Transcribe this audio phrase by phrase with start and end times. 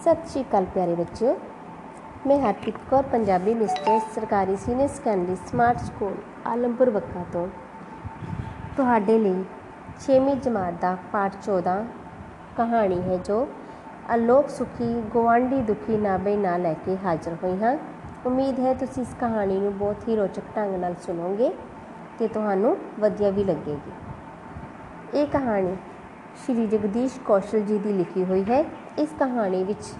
[0.00, 1.36] ਸਤਿ ਸ਼੍ਰੀ ਅਕਾਲ ਪਿਆਰੇ ਬੱਚਿਓ।
[2.26, 6.14] ਮੈਂ ਹਰਪ੍ਰੀਤ ਕੌਰ, ਪੰਜਾਬੀ ਮਿਸਟਰਸ ਸਰਕਾਰੀ senior secondary, smart school,
[6.46, 7.46] Alampur Bakka ਤੋਂ।
[8.76, 9.44] ਤੁਹਾਡੇ ਲਈ
[10.00, 11.74] 6ਵੀਂ ਜਮਾਤ ਦਾ ਪਾਠ 14
[12.56, 13.46] ਕਹਾਣੀ ਹੈ ਜੋ
[14.14, 17.76] ਅਲੋਕ ਸੁਖੀ ਗਵਾਂਢੀ ਦੁਖੀ ਨਾਬੇ ਨਾ ਲੈ ਕੇ ਹਾਜ਼ਰ ਹੋਈ ਹਾਂ।
[18.26, 21.54] ਉਮੀਦ ਹੈ ਤੁਸੀਂ ਇਸ ਕਹਾਣੀ ਨੂੰ ਬਹੁਤ ਹੀ ਰੋਚਕ ਢੰਗ ਨਾਲ ਸੁਣੋਗੇ
[22.18, 25.76] ਤੇ ਤੁਹਾਨੂੰ ਵਧੀਆ ਵੀ ਲੱਗੇਗੀ। ਇਹ ਕਹਾਣੀ
[26.36, 28.64] ਸ਼੍ਰੀ ਜਗਦੀਸ਼ ਕੌਸ਼ਲ ਜੀ ਦੀ ਲਿਖੀ ਹੋਈ ਹੈ।
[29.00, 29.92] ਇਸ ਕਹਾਣੀ ਵਿੱਚ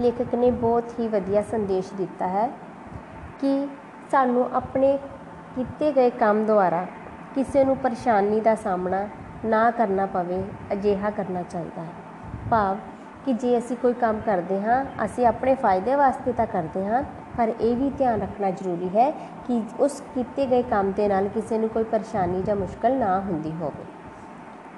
[0.00, 2.46] ਲੇਖਕ ਨੇ ਬਹੁਤ ਹੀ ਵਧੀਆ ਸੰਦੇਸ਼ ਦਿੱਤਾ ਹੈ
[3.40, 3.68] ਕਿ
[4.10, 4.98] ਸਾਨੂੰ ਆਪਣੇ
[5.56, 6.86] ਕੀਤੇ ਗਏ ਕੰਮ ਦੁਆਰਾ
[7.34, 9.08] ਕਿਸੇ ਨੂੰ ਪਰੇਸ਼ਾਨੀ ਦਾ ਸਾਹਮਣਾ
[9.44, 10.42] ਨਾ ਕਰਨਾ ਪਵੇ,
[10.72, 11.92] ਅਜਿਹਾ ਕਰਨਾ ਚਾਹੀਦਾ ਹੈ।
[12.50, 12.76] ਭਾਵ
[13.24, 17.02] ਕਿ ਜੇ ਅਸੀਂ ਕੋਈ ਕੰਮ ਕਰਦੇ ਹਾਂ, ਅਸੀਂ ਆਪਣੇ ਫਾਇਦੇ ਵਾਸਤੇ ਤਾਂ ਕਰਦੇ ਹਾਂ,
[17.36, 19.10] ਪਰ ਇਹ ਵੀ ਧਿਆਨ ਰੱਖਣਾ ਜ਼ਰੂਰੀ ਹੈ
[19.46, 23.52] ਕਿ ਉਸ ਕੀਤੇ ਗਏ ਕੰਮ ਦੇ ਨਾਲ ਕਿਸੇ ਨੂੰ ਕੋਈ ਪਰੇਸ਼ਾਨੀ ਜਾਂ ਮੁਸ਼ਕਲ ਨਾ ਹੁੰਦੀ
[23.52, 23.93] ਹੋਵੇ।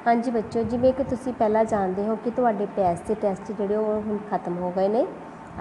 [0.06, 4.02] ਹਾਂਜੀ ਬੱਚੋ, ਜਿਵੇਂ ਕਿ ਤੁਸੀਂ ਪਹਿਲਾਂ ਜਾਣਦੇ ਹੋ ਕਿ ਤੁਹਾਡੇ ਪੈਸ ਦੇ ਟੈਸਟ ਜਿਹੜੇ ਉਹ
[4.02, 5.06] ਹੁਣ ਖਤਮ ਹੋ ਗਏ ਨੇ।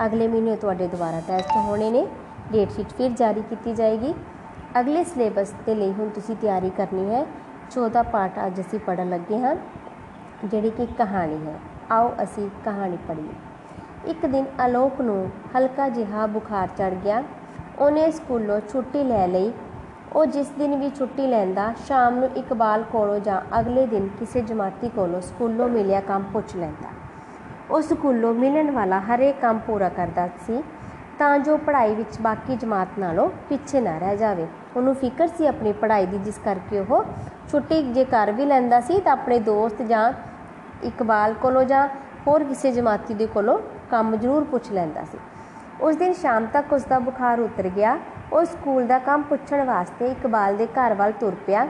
[0.06, 2.08] ਅਗਲੇ ਮਹੀਨੇ ਤੁਹਾਡੇ ਦੁਬਾਰਾ ਟੈਸਟ ਹੋਣੇ ਨੇ।
[2.52, 4.14] ਡੇਟ ਸ਼ੀਟ ਫਿਰ ਜਾਰੀ ਕੀਤੀ ਜਾਏਗੀ।
[4.80, 7.26] ਅਗਲੇ ਸਿਲੇਬਸ ਦੇ ਲਈ ਹੁਣ ਤੁਸੀਂ ਤਿਆਰੀ ਕਰਨੀ ਹੈ।
[7.72, 9.56] 14 ਪਾਠ ਅੱਜ ਅਸੀਂ ਪੜਨ ਲੱਗੇ ਹਾਂ,
[10.46, 11.60] ਜਿਹੜੀ ਕਿ ਕਹਾਣੀ ਹੈ।
[11.92, 17.24] ਆਓ ਅਸੀਂ ਕਹਾਣੀ ਪੜ੍ਹੀਏ। ਇੱਕ ਦਿਨ ਆਲੋਕ ਨੂੰ ਹਲਕਾ ਜਿਹਾ ਬੁਖਾਰ ਚੜ ਗਿਆ।
[17.80, 19.52] ਉਹਨੇ ਸਕੂਲੋਂ ਛੁੱਟੀ ਲੈ ਲਈ।
[20.14, 24.90] ਉਹ ਜਿਸ ਦਿਨ ਵੀ ਛੁੱਟੀ ਲੈਂਦਾ, ਸ਼ਾਮ ਨੂੰ ਇਕਬਾਲ ਕੋਲੋਂ ਜਾਂ ਅਗਲੇ ਦਿਨ ਕਿਸੇ ਜਮਾਤੀ
[24.90, 26.90] ਕੋਲੋਂ ਸਕੂਲੋਂ ਮਿਲਿਆ ਕੰਮ ਪੁੱਛ ਲੈਂਦਾ।
[27.72, 30.64] ਉਹ ਸਕੂਲੋਂ ਮਿਲਣ ਵਾਲਾ ਹਰੇਕ ਕੰਮ ਪੂਰਾ ਕਰਦਾ ਸੀ,
[31.20, 34.48] ਤਾਂ ਜੋ ਪੜ੍ਹਾਈ ਵਿੱਚ ਬਾਕੀ ਜਮਾਤ ਨਾਲੋਂ ਪਿੱਛੇ ਨਾ ਰਹਿ ਜਾਵੇ।
[34.78, 37.04] ਉਹਨੂੰ ਫਿਕਰ ਸੀ ਆਪਣੀ ਪੜ੍ਹਾਈ ਦੀ, ਜਿਸ ਕਰਕੇ ਉਹ
[37.52, 40.12] ਛੁੱਟੀ ਜੇ ਕਰ ਵੀ ਲੈਂਦਾ ਸੀ, ਤਾਂ ਆਪਣੇ ਦੋਸਤ ਜਾਂ
[40.84, 41.88] ਇਕਬਾਲ ਕੋਲੋਂ ਜਾਂ
[42.28, 43.60] ਹੋਰ ਕਿਸੇ ਜਮਾਤੀ ਦੇ ਕੋਲੋਂ
[43.92, 45.18] ਕੰਮ ਜ਼ਰੂਰ ਪੁੱਛ ਲੈਂਦਾ ਸੀ।
[45.82, 47.98] ਉਸ ਦਿਨ ਸ਼ਾਮ ਤੱਕ ਉਸ ਦਾ ਬੁਖਾਰ ਉਤਰ ਗਿਆ
[48.34, 51.68] ਉਹ ਸਕੂਲ ਦਾ ਕੰਮ ਪੁੱਛਣ ਵਾਸਤੇ ਇਕਬਾਲ ਦੇ ਘਰ ਵੱਲ ਤੁਰ ਪਿਆ।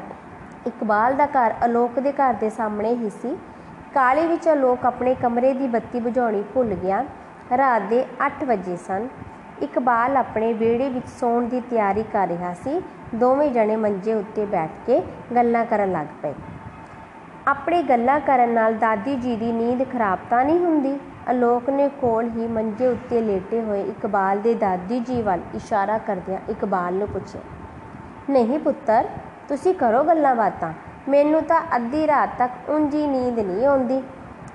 [0.67, 3.37] ਇਕਬਾਲ ਦਾ ਘਰ ਅਲੋਕ ਦੇ ਘਰ ਦੇ ਸਾਹਮਣੇ ਹੀ ਸੀ।
[3.93, 7.05] ਕਾਲੀ ਵਿੱਚ ਅਲੋਕ ਆਪਣੇ ਕਮਰੇ ਦੀ ਬੱਤੀ ਬੁਝਾਉਣੀ ਭੁੱਲ ਗਿਆ।
[7.57, 9.07] ਰਾਤ ਦੇ 8 ਵਜੇ ਸਨ।
[9.61, 12.81] ਇਕਬਾਲ ਆਪਣੇ ਵਿਹੜੇ ਵਿੱਚ ਸੌਣ ਦੀ ਤਿਆਰੀ ਕਰ ਰਿਹਾ ਸੀ।
[13.15, 15.01] ਦੋਵੇਂ ਜਣੇ ਮੰਜੇ ਉੱਤੇ ਬੈਠ ਕੇ
[15.35, 16.33] ਗੱਲਾਂ ਕਰਨ ਲੱਗ ਪਏ।
[17.47, 20.99] ਆਪਣੇ ਗੱਲਾਂ ਕਰਨ ਨਾਲ ਦਾਦੀ ਜੀ ਦੀ ਨੀਂਦ ਖਰਾਬ ਤਾਂ ਨਹੀਂ ਹੁੰਦੀ?
[21.31, 26.39] ਅਲੋਕ ਨੇ ਕੋਲ ਹੀ ਮੰਜੇ ਉੱਤੇ ਲੇਟੇ ਹੋਏ ਇਕਬਾਲ ਦੇ ਦਾਦੀ ਜੀ ਵੱਲ ਇਸ਼ਾਰਾ ਕਰਦਿਆਂ
[26.49, 27.41] ਇਕਬਾਲ ਨੂੰ ਪੁੱਛਿਆ,
[28.29, 29.07] ਨਹੀਂ ਪੁੱਤਰ,
[29.47, 30.71] ਤੁਸੀਂ ਕਰੋ ਗੱਲਾਂ ਬਾਤਾਂ।
[31.09, 34.01] ਮੈਨੂੰ ਤਾਂ ਅੱਧੀ ਰਾਤ ਤੱਕ ਉਂਝੀ ਨੀਂਦ ਨਹੀਂ ਆਉਂਦੀ।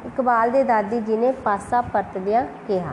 [0.06, 2.92] ਇਕਬਾਲ ਦੇ ਦਾਦੀ ਜੀ ਨੇ ਪਾਸਾ ਪਰਤਦਿਆਂ ਕਿਹਾ।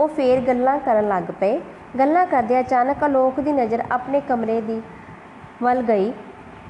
[0.00, 1.60] ਉਹ ਫੇਰ ਗੱਲਾਂ ਕਰਨ ਲੱਗ ਪਏ।
[1.98, 4.80] ਗੱਲਾਂ ਕਰਦੇ ਅਚਾਨਕ ਅਲੋਕ ਦੀ ਨਜ਼ਰ ਆਪਣੇ ਕਮਰੇ ਦੀ
[5.62, 6.12] ਵੱਲ ਗਈ,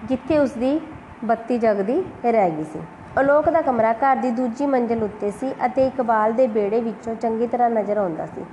[0.04, 0.80] ਜਿੱਥੇ ਉਸ ਦੀ
[1.24, 2.80] ਬੱਤੀ ਜਗਦੀ ਰਹਿ ਗਈ ਸੀ।
[3.19, 7.47] ਅਲੋਕ ਦਾ ਕਮਰਾ ਘਰ ਦੀ ਦੂਜੀ ਮੰਜ਼ਲ ਉੱਤੇ ਸੀ ਅਤੇ ਇਕਬਾਲ ਦੇ ਬੇੜੇ ਵਿੱਚੋਂ ਚੰਗੀ
[7.47, 8.44] ਤਰ੍ਹਾਂ ਨਜ਼ਰ ਆਉਂਦਾ ਸੀ।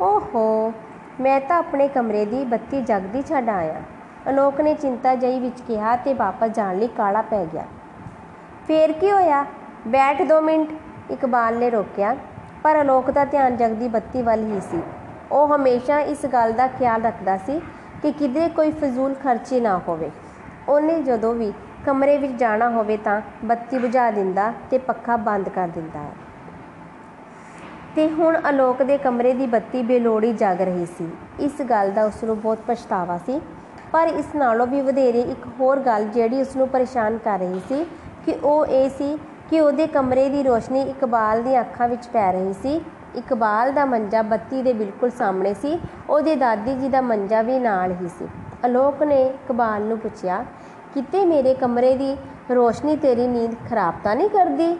[0.00, 0.72] ਓਹੋ,
[1.20, 3.80] ਮੈਂ ਤਾਂ ਆਪਣੇ ਕਮਰੇ ਦੀ ਬੱਤੀ ਜਗਦੀ ਛੱਡ ਆਇਆ।
[4.28, 7.64] ਅਲੋਕ ਨੇ ਚਿੰਤਾ ਜਈ ਵਿੱਚ ਕਿਹਾ ਤੇ ਵਾਪਸ ਜਾਣ ਲਈ ਕਾਲਾ ਪੈ ਗਿਆ।
[8.68, 9.44] ਫੇਰ ਕੀ ਹੋਇਆ?
[9.88, 10.70] ਬੈਠ 2 ਮਿੰਟ
[11.10, 12.16] ਇਕਬਾਲ ਨੇ ਰੋਕਿਆ,
[12.62, 14.82] ਪਰ ਅਲੋਕ ਦਾ ਧਿਆਨ ਜਗਦੀ ਬੱਤੀ ਵੱਲ ਹੀ ਸੀ।
[15.32, 17.60] ਉਹ ਹਮੇਸ਼ਾ ਇਸ ਗੱਲ ਦਾ ਖਿਆਲ ਰੱਖਦਾ ਸੀ
[18.02, 20.10] ਕਿ ਕਿਧਰੇ ਕੋਈ ਫਜ਼ੂਲ ਖਰਚੀ ਨਾ ਹੋਵੇ।
[20.68, 21.52] ਉਹਨੇ ਜਦੋਂ ਵੀ
[21.86, 26.12] ਕਮਰੇ ਵਿੱਚ ਜਾਣਾ ਹੋਵੇ ਤਾਂ ਬੱਤੀ ਬੁਝਾ ਦਿੰਦਾ ਤੇ ਪੱਖਾ ਬੰਦ ਕਰ ਦਿੰਦਾ ਹੈ।
[27.96, 31.08] ਤੇ ਹੁਣ ਅਲੋਕ ਦੇ ਕਮਰੇ ਦੀ ਬੱਤੀ ਬੇਲੋੜੀ ਜਗ ਰਹੀ ਸੀ।
[31.40, 33.40] ਇਸ ਗੱਲ ਦਾ ਉਸ ਨੂੰ ਬਹੁਤ ਪਛਤਾਵਾ ਸੀ।
[33.92, 37.84] ਪਰ ਇਸ ਨਾਲੋਂ ਵੀ ਵਧੇਰੇ ਇੱਕ ਹੋਰ ਗੱਲ ਜਿਹੜੀ ਉਸ ਨੂੰ ਪਰੇਸ਼ਾਨ ਕਰ ਰਹੀ ਸੀ
[38.26, 39.18] ਕਿ ਉਹ ਇਹ ਸੀ
[39.50, 42.80] ਕਿ ਉਹਦੇ ਕਮਰੇ ਦੀ ਰੋਸ਼ਨੀ ਇਕਬਾਲ ਦੀਆਂ ਅੱਖਾਂ ਵਿੱਚ ਪੈ ਰਹੀ ਸੀ।
[43.16, 45.78] ਇਕਬਾਲ ਦਾ ਮੰਜਾ ਬੱਤੀ ਦੇ ਬਿਲਕੁਲ ਸਾਹਮਣੇ ਸੀ।
[46.10, 48.28] ਉਹਦੇ ਦਾਦੀ ਜੀ ਦਾ ਮੰਜਾ ਵੀ ਨਾਲ ਹੀ ਸੀ।
[48.66, 50.44] ਅਲੋਕ ਨੇ ਇਕਬਾਲ ਨੂੰ ਪੁੱਛਿਆ
[50.94, 52.16] ਕਿਤੇ ਮੇਰੇ ਕਮਰੇ ਦੀ
[52.50, 54.70] ਰੋਸ਼ਨੀ ਤੇਰੀ ਨੀਂਦ ਖਰਾਬ ਤਾਂ ਨਹੀਂ ਕਰਦੀ?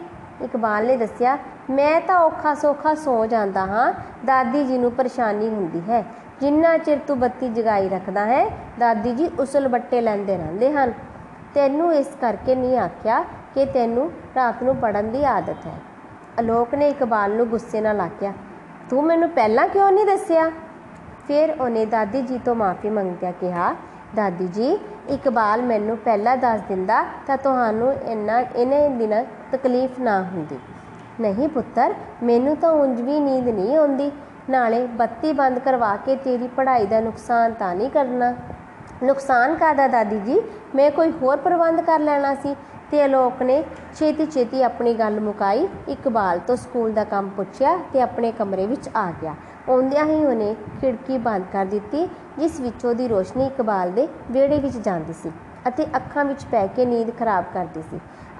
[0.43, 1.37] ਇਕਬਾਲ ਨੇ ਦੱਸਿਆ,
[1.69, 3.91] ਮੈਂ ਤਾਂ ਔਖਾ ਸੌਖਾ ਸੌ ਜਾਂਦਾ ਹਾਂ।
[4.25, 6.03] ਦਾਦੀ ਜੀ ਨੂੰ ਪਰੇਸ਼ਾਨੀ ਹੁੰਦੀ ਹੈ।
[6.41, 8.45] ਜਿੰਨਾ ਚਿਰ ਤੂੰ ਬੱਤੀ ਜਗਾਈ ਰੱਖਦਾ ਹੈ,
[8.79, 10.93] ਦਾਦੀ ਜੀ ਉਸਲ ਬੱਟੇ ਲੈਂਦੇ ਰਹਿੰਦੇ ਹਨ।
[11.55, 13.21] ਤੈਨੂੰ ਇਸ ਕਰਕੇ ਨਹੀਂ ਆਖਿਆ
[13.53, 15.77] ਕਿ ਤੈਨੂੰ ਰਾਤ ਨੂੰ ਪੜਨ ਦੀ ਆਦਤ ਹੈ।
[16.39, 18.33] ਅਲੋਕ ਨੇ ਇਕਬਾਲ ਨੂੰ ਗੁੱਸੇ ਨਾਲ ਆਖਿਆ,
[18.89, 20.49] ਤੂੰ ਮੈਨੂੰ ਪਹਿਲਾਂ ਕਿਉਂ ਨਹੀਂ ਦੱਸਿਆ?
[21.27, 23.73] ਫਿਰ ਉਹਨੇ ਦਾਦੀ ਜੀ ਤੋਂ ਮਾਫੀ ਮੰਗਦਿਆਂ ਕਿਹਾ,
[24.15, 24.77] ਦਾਦੀ ਜੀ
[25.09, 30.59] ਇਕਬਾਲ ਮੈਨੂੰ ਪਹਿਲਾਂ ਦੱਸ ਦਿੰਦਾ ਤਾਂ ਤੁਹਾਨੂੰ ਇੰਨਾ, ਇਹਨੇ ਦਿਨਾਂ ਤਕਲੀਫ ਨਾ ਹੁੰਦੀ।
[31.19, 31.93] ਨਹੀਂ ਪੁੱਤਰ,
[32.23, 34.11] ਮੈਨੂੰ ਤਾਂ ਉਂਝ ਵੀ ਨੀਂਦ ਨਹੀਂ ਆਉਂਦੀ।
[34.49, 38.35] ਨਾਲੇ ਬੱਤੀ ਬੰਦ ਕਰਵਾ ਕੇ ਤੇਰੀ ਪੜ੍ਹਾਈ ਦਾ ਨੁਕਸਾਨ ਤਾਂ ਨਹੀਂ ਕਰਨਾ।
[39.03, 40.41] ਨੁਕਸਾਨ ਕਾਦਾ ਦਾਦੀ ਜੀ?
[40.75, 42.55] ਮੈਂ ਕੋਈ ਹੋਰ ਪ੍ਰਬੰਧ ਕਰ ਲੈਣਾ ਸੀ।
[42.91, 43.63] ਤੇ ਅਲੋਕ ਨੇ
[43.95, 48.89] ਛੇਤੀ ਛੇਤੀ ਆਪਣੀ ਗੱਲ ਮੁਕਾਈ। ਇਕਬਾਲ ਤੋਂ ਸਕੂਲ ਦਾ ਕੰਮ ਪੁੱਛਿਆ ਤੇ ਆਪਣੇ ਕਮਰੇ ਵਿੱਚ
[48.95, 49.35] ਆ ਗਿਆ।
[49.69, 52.07] ਆਉਂਦਿਆਂ ਹੀ ਉਹਨੇ ਖਿੜਕੀ ਬੰਦ ਕਰ ਦਿੱਤੀ,
[52.37, 55.31] ਜਿਸ ਵਿੱਚੋਂ ਦੀ ਰੋਸ਼ਨੀ ਇਕਬਾਲ ਦੇ ਵਿਹੜੇ ਵਿੱਚ ਜਾਂਦੀ ਸੀ
[55.67, 57.99] ਅਤੇ ਅੱਖਾਂ ਵਿੱਚ ਪੈ ਕੇ ਨੀਂਦ ਖਰਾਬ ਕਰਦੀ ਸੀ।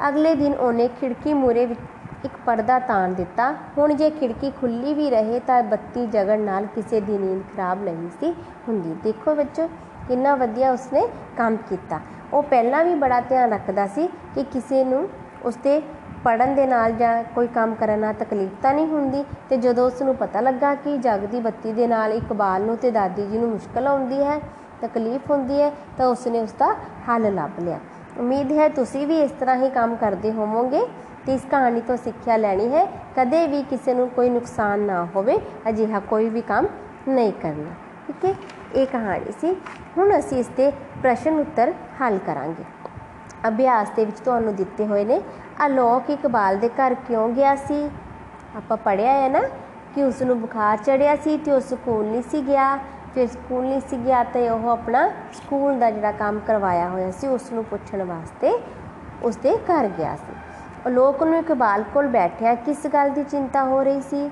[0.10, 1.80] ਅਗਲੇ ਦਿਨ ਉਹਨੇ ਖਿੜਕੀ ਮੂਰੇ ਵਿੱਚ
[2.25, 7.01] ਇੱਕ ਪਰਦਾ ਤਾਣ ਦਿੱਤਾ। ਹੁਣ ਜੇ ਖਿੜਕੀ ਖੁੱਲੀ ਵੀ ਰਹੇ ਤਾਂ ਬੱਤੀ ਜਗਣ ਨਾਲ ਕਿਸੇ
[7.01, 8.33] ਦੀ ਨੀਂਦ ਖਰਾਬ ਨਹੀਂ ਸੀ
[8.68, 9.68] ਹੁੰਦੀ। ਦੇਖੋ ਬੱਚੋ,
[10.07, 11.07] ਕਿੰਨਾ ਵਧੀਆ ਉਸਨੇ
[11.38, 12.00] ਕੰਮ ਕੀਤਾ।
[12.33, 15.07] ਉਹ ਪਹਿਲਾਂ ਵੀ ਬੜਾ ਧਿਆਨ ਰੱਖਦਾ ਸੀ ਕਿ ਕਿਸੇ ਨੂੰ
[15.44, 15.81] ਉਸਦੇ
[16.25, 20.01] ਪੜਨ ਦੇ ਨਾਲ ਜਾਂ ਕੋਈ ਕੰਮ ਕਰਨ ਨਾਲ ਤਕਲੀਫ ਤਾਂ ਨਹੀਂ ਹੁੰਦੀ ਤੇ ਜਦੋਂ ਉਸ
[20.01, 23.88] ਨੂੰ ਪਤਾ ਲੱਗਾ ਕਿ ਜਗਦੀ ਬੱਤੀ ਦੇ ਨਾਲ ਇਕਬਾਲ ਨੂੰ ਤੇ ਦਾਦੀ ਜੀ ਨੂੰ ਮੁਸ਼ਕਲ
[23.88, 24.39] ਆਉਂਦੀ ਹੈ,
[24.81, 26.74] ਤਕਲੀਫ ਹੁੰਦੀ ਹੈ, ਤਾਂ ਉਸਨੇ ਉਸ ਦਾ
[27.10, 27.80] ਹੱਲ ਲੱਭ ਲਿਆ।
[28.18, 30.86] ਉਮੀਦ ਹੈ ਤੁਸੀਂ ਵੀ ਇਸ ਤਰ੍ਹਾਂ ਹੀ ਕੰਮ ਕਰਦੇ ਹੋਵੋਗੇ
[31.25, 32.86] ਤੇ ਇਸ ਕਹਾਣੀ ਤੋਂ ਸਿੱਖਿਆ ਲੈਣੀ ਹੈ।
[33.16, 35.39] ਕਦੇ ਵੀ ਕਿਸੇ ਨੂੰ ਕੋਈ ਨੁਕਸਾਨ ਨਾ ਹੋਵੇ,
[35.69, 36.68] ਅਜਿਹਾ ਕੋਈ ਵੀ ਕੰਮ
[37.07, 37.71] ਨਹੀਂ ਕਰਨਾ।
[38.07, 38.36] ਠੀਕ ਹੈ?
[38.75, 39.62] ਇਹ ਕਹਾਣੀ ਸੀ।
[39.98, 40.71] ਹੁਣ ਅਸੀਂ ਇਸ ਦੇ
[41.01, 42.63] ਪ੍ਰਸ਼ਨ ਉੱਤਰ ਹੱਲ ਕਰਾਂਗੇ।
[43.48, 45.21] ਅਭਿਆਸ ਦੇ ਵਿੱਚ ਤੁਹਾਨੂੰ ਦਿੱਤੇ ਹੋਏ ਨੇ
[45.62, 47.90] ਆਲੋਕ ਇਕਬਾਲ ਦੇ ਘਰ ਕਿਉਂ ਗਿਆ ਸੀ?
[48.57, 49.40] ਆਪਾਂ ਪੜਿਆ ਹੈ ਨਾ
[49.96, 52.80] ਕਿ ਉਸ ਨੂੰ ਬੁਖਾਰ ਚੜਿਆ ਸੀ ਤੇ ਉਹ ਸਕੂਲ ਨਹੀਂ ਸੀ ਗਿਆ।
[53.16, 57.28] ਫਿਰ ਸਕੂਲ ਨਹੀਂ ਸੀ ਗਿਆ ਤੇ ਉਹ ਆਪਣਾ ਸਕੂਲ ਦਾ ਜਿਹੜਾ ਕੰਮ ਕਰਵਾਇਆ ਹੋਇਆ ਸੀ
[57.28, 58.60] ਉਸ ਨੂੰ ਪੁੱਛਣ ਵਾਸਤੇ
[59.24, 60.34] ਉਸ ਦੇ ਘਰ ਗਿਆ ਸੀ।
[60.86, 64.31] ਆਲੋਕ ਨੂੰ ਇਕਬਾਲ ਕੋਲ ਬੈਠਿਆ ਕਿਸ ਗੱਲ ਦੀ ਚਿੰਤਾ ਹੋ ਰਹੀ ਸੀ?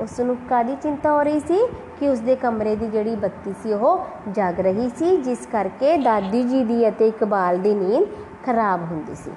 [0.00, 1.66] ਉਸ ਨੂੰ ਕਾਦੀ ਚਿੰਤਾ ਹੋ ਰਹੀ ਸੀ?
[2.00, 6.42] ਕਿ ਉਸ ਦੇ ਕਮਰੇ ਦੀ ਜਿਹੜੀ ਬੱਤੀ ਸੀ ਉਹ ਜਗ ਰਹੀ ਸੀ, ਜਿਸ ਕਰਕੇ ਦਾਦੀ
[6.42, 8.06] ਜੀ ਦੀ ਅਤੇ ਇਕਬਾਲ ਦੀ ਨੀਂਦ
[8.46, 9.30] ਖਰਾਬ ਹੁੰਦੀ ਸੀ।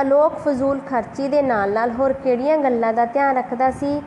[0.00, 4.02] ਆਲੋਕ ਫਜ਼ੂਲ ਖਰਚੀ ਦੇ ਨਾਲ-ਨਾਲ ਹੋਰ ਕਿਹੜੀਆਂ ਗੱਲਾਂ ਦਾ ਧਿਆਨ ਰੱਖਦਾ ਸੀ?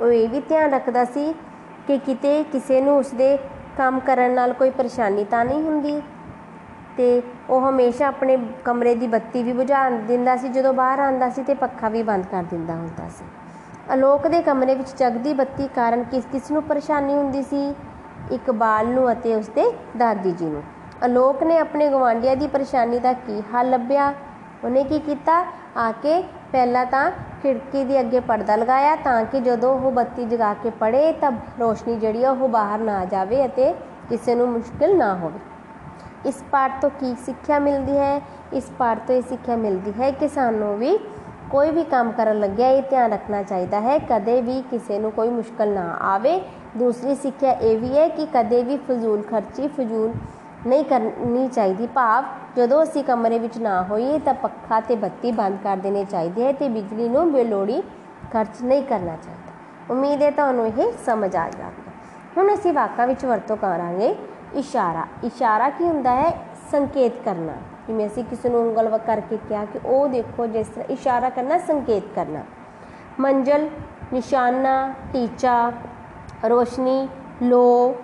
[0.00, 1.34] ਉਹ ਇਹ ਵੀ ਧਿਆਨ ਰੱਖਦਾ ਸੀ
[1.86, 3.38] ਕਿ ਕਿਤੇ ਕਿਸੇ ਨੂੰ ਉਸਦੇ
[3.78, 6.02] ਕੰਮ ਕਰਨ ਨਾਲ ਕੋਈ ਪਰੇਸ਼ਾਨੀ ਤਾਂ ਨਹੀਂ ਹੁੰਦੀ
[6.96, 11.42] ਤੇ ਉਹ ਹਮੇਸ਼ਾ ਆਪਣੇ ਕਮਰੇ ਦੀ ਬੱਤੀ ਵੀ ਬੁਝਾ ਦਿੰਦਾ ਸੀ। ਜਦੋਂ ਬਾਹਰ ਆਂਦਾ ਸੀ
[11.42, 13.24] ਤੇ ਪੱਖਾ ਵੀ ਬੰਦ ਕਰ ਦਿੰਦਾ ਹੁੰਦਾ ਸੀ।
[13.90, 17.74] ਆਲੋਕ ਦੇ ਕਮਰੇ ਵਿੱਚ ਜਗਦੀ ਬੱਤੀ ਕਾਰਨ ਕਿਸ ਕਿਸ ਨੂੰ ਪਰੇਸ਼ਾਨੀ ਹੁੰਦੀ ਸੀ?
[18.32, 20.62] ਇਕਬਾਲ ਨੂੰ ਅਤੇ ਉਸਦੇ ਦਾਦੀ ਜੀ ਨੂੰ।
[21.02, 24.14] ਆਲੋਕ ਨੇ ਆਪਣੇ ਗਵਾਂਢੀਆਂ ਦੀ ਪਰੇਸ਼ਾਨੀ ਦਾ ਕੀ ਹੱਲ ਲੱਭਿਆ?
[24.64, 25.44] ਉਹਨੇ ਕੀ ਕੀਤਾ?
[25.76, 27.10] ਆ ਕੇ ਪਹਿਲਾਂ ਤਾਂ
[27.42, 31.96] ਖਿੜਕੀ ਦੇ ਅੱਗੇ ਪਰਦਾ ਲਗਾਇਆ ਤਾਂ ਕਿ ਜਦੋਂ ਉਹ ਬੱਤੀ ਜਗਾ ਕੇ ਪੜੇ ਤਾਂ ਰੋਸ਼ਨੀ
[31.96, 33.74] ਜਿਹੜੀ ਆ ਉਹ ਬਾਹਰ ਨਾ ਜਾਵੇ ਅਤੇ
[34.08, 35.38] ਕਿਸੇ ਨੂੰ ਮੁਸ਼ਕਿਲ ਨਾ ਹੋਵੇ।
[36.26, 38.20] ਇਸ ਪਾਠ ਤੋਂ ਕੀ ਸਿੱਖਿਆ ਮਿਲਦੀ ਹੈ?
[38.52, 40.98] ਇਸ ਪਾਠ ਤੋਂ ਇਹ ਸਿੱਖਿਆ ਮਿਲਦੀ ਹੈ ਕਿ ਸਾਨੂੰ ਵੀ
[41.50, 45.28] ਕੋਈ ਵੀ ਕੰਮ ਕਰਨ ਲੱਗਿਆ ਇਹ ਧਿਆਨ ਰੱਖਣਾ ਚਾਹੀਦਾ ਹੈ। ਕਦੇ ਵੀ ਕਿਸੇ ਨੂੰ ਕੋਈ
[45.28, 46.40] ਮੁਸ਼ਕਲ ਨਾ ਆਵੇ।
[46.76, 50.12] ਦੂਸਰੀ ਸਿੱਖਿਆ ਇਹ ਵੀ ਹੈ ਕਿ ਕਦੇ ਵੀ ਫਜ਼ੂਲ ਖਰਚੀ, ਫਜ਼ੂਲ
[50.66, 52.24] ਨਹੀਂ ਕਰਨੀ ਚਾਹੀਦੀ। ਭਾਵ
[52.56, 56.52] ਜਦੋਂ ਅਸੀਂ ਕਮਰੇ ਵਿੱਚ ਨਾ ਹੋਈਏ ਤਾਂ ਪੱਖਾ ਤੇ ਬੱਤੀ ਬੰਦ ਕਰ ਦੇਣੇ ਚਾਹੀਦੇ ਹੈ
[56.52, 57.82] ਤੇ ਬਿਜਲੀ ਨੂੰ ਬੇਲੋੜੀ
[58.32, 59.52] ਖਰਚ ਨਹੀਂ ਕਰਨਾ ਚਾਹੀਦਾ।
[59.90, 61.92] ਉਮੀਦ ਹੈ ਤੁਹਾਨੂੰ ਇਹ ਸਮਝ ਆ ਜਾਵੇਗਾ।
[62.36, 64.16] ਹੁਣ ਅਸੀਂ ਵਾਕਾਂ ਵਿੱਚ ਵਰਤੋਂ ਕਰਾਂਗੇ
[64.54, 66.46] ਇਸ਼ਾਰਾ। ਇਸ਼ਾਰਾ ਕੀ ਹੁੰਦਾ ਹੈ?
[66.70, 67.52] ਸੰਕੇਤ ਕਰਨਾ।
[67.86, 71.58] ਜਿਵੇਂ ਅਸੀਂ ਕਿਸੇ ਨੂੰ ਉਂਗਲ ਵਕ ਕਰਕੇ ਕਿਹਾ ਕਿ ਉਹ ਦੇਖੋ ਜਿਸ ਤਰ੍ਹਾਂ ਇਸ਼ਾਰਾ ਕਰਨਾ,
[71.58, 72.40] ਸੰਕੇਤ ਕਰਨਾ।
[73.20, 73.68] ਮੰਜ਼ਲ,
[74.12, 75.72] ਨਿਸ਼ਾਨਾ, ਟੀਚਾ,
[76.48, 77.08] ਰੋਸ਼ਨੀ,
[77.42, 77.94] ਲੋ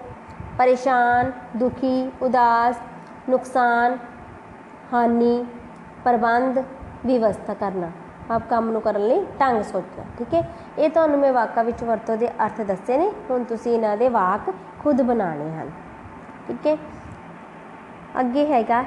[0.61, 2.81] ਪਰੇਸ਼ਾਨ, ਦੁਖੀ, ਉਦਾਸ,
[3.29, 3.97] ਨੁਕਸਾਨ,
[4.93, 5.45] ਹਾਨੀ,
[6.05, 6.59] ਪ੍ਰਬੰਧ
[7.07, 7.91] ਵਿਵਸਥਾ ਕਰਨਾ।
[8.31, 10.43] ਆਪ ਕੰਮ ਨੂੰ ਕਰਨ ਲਈ ਢੰਗ ਸੋਚਣਾ ਠੀਕ ਹੈ?
[10.79, 14.53] ਇਹ ਤੁਹਾਨੂੰ ਮੈਂ ਵਾਕਾਂ ਵਿੱਚ ਵਰਤੋਂ ਦੇ ਅਰਥ ਦੱਸੇ ਨੇ। ਹੁਣ ਤੁਸੀਂ ਇਹਨਾਂ ਦੇ ਵਾਕ
[14.81, 15.71] ਖੁਦ ਬਣਾਉਣੇ ਹਨ,
[16.49, 16.77] ਠੀਕ ਹੈ?
[18.21, 18.85] ਅੱਗੇ ਹੈਗਾ,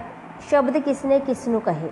[0.49, 1.89] ਸ਼ਬਦ ਕਿਸ ਨੇ ਕਿਸ ਨੂੰ ਕਹੇ?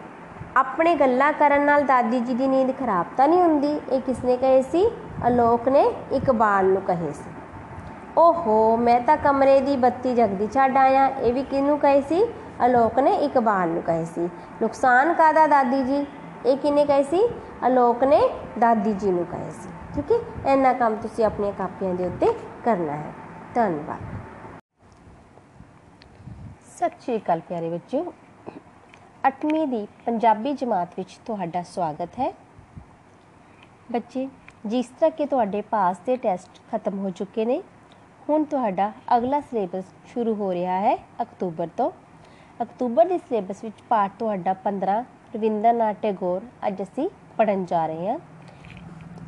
[0.58, 3.80] ਆਪਣੇ ਗੱਲਾਂ ਕਰਨ ਨਾਲ ਦਾਦੀ ਜੀ ਦੀ ਨੀਂਦ ਖਰਾਬ ਤਾਂ ਨਹੀਂ ਹੁੰਦੀ?
[3.92, 4.90] ਇਹ ਕਿਸ ਨੇ ਕਹੇ ਸੀ?
[5.28, 7.30] ਅਲੋਕ ਨੇ ਇਕਬਾਲ ਨੂੰ ਕਹੇ ਸੀ।
[8.18, 12.24] ਓਹੋ, ਮੈਂ ਤਾਂ ਕਮਰੇ ਦੀ ਬੱਤੀ ਜਗਦੀ ਛੱਡ ਆਇਆ। ਇਹ ਵੀ ਕਿਹਨੂੰ ਕਹੇ ਸੀ?
[12.66, 14.28] ਅਲੋਕ ਨੇ ਇਕਬਾਲ ਨੂੰ ਕਹੇ ਸੀ।
[14.62, 16.06] ਨੁਕਸਾਨ ਕਾਦਾ ਦਾਦੀ ਜੀ?
[16.46, 17.22] ਇਹ ਕਿਨੇ ਕਹੇ ਸੀ?
[17.68, 18.22] ਅਲੋਕ ਨੇ
[18.60, 20.18] ਦਾਦੀ ਜੀ ਨੂੰ ਕਹੇ ਸੀ। ਠੀਕ ਹੈ?
[20.54, 22.34] ਇੰਨਾ ਕੰਮ ਤੁਸੀਂ ਆਪਣੀਆਂ ਕਾਪੀਆਂ ਦੇ ਉੱਤੇ
[22.66, 23.14] ਕਰਨਾ ਹੈ।
[23.56, 24.20] ਧੰਨਵਾਦ।
[26.68, 28.14] ਸਤਿ ਸ਼੍ਰੀ ਅਕਾਲ ਪਿਆਰੇ ਬੱਚਿਓ।
[29.24, 32.32] 8ਵੀਂ ਦੀ ਪੰਜਾਬੀ ਜਮਾਤ ਵਿੱਚ ਤੁਹਾਡਾ ਸਵਾਗਤ ਹੈ।
[33.92, 34.28] ਬੱਚੇ,
[34.66, 37.62] ਜਿਸ ਤਰ੍ਹਾਂ ਕਿ ਤੁਹਾਡੇ ਪਾਸ ਦੇ ਟੈਸਟ ਖਤਮ ਹੋ ਚੁੱਕੇ ਨੇ
[38.32, 39.84] ਹੁਣ ਤੁਹਾਡਾ ਅਗਲਾ ਸਿਲੇਬਸ
[40.14, 41.92] ਸ਼ੁਰੂ ਹੋ ਰਿਹਾ ਹੈ ਅਕਤੂਬਰ ਤੋਂ।
[42.62, 45.06] ਅਕਤੂਬਰ ਦੇ ਸਿਲੇਬਸ ਵਿੱਚ ਪਾਠ ਤੁਹਾਡਾ 15
[45.36, 48.20] ਰਵਿੰਦਰਨਾਥ ਟੈਗੋਰ ਅੱਜ ਅਸੀਂ ਪੜਨ ਜਾ ਰਹੇ ਹਾਂ।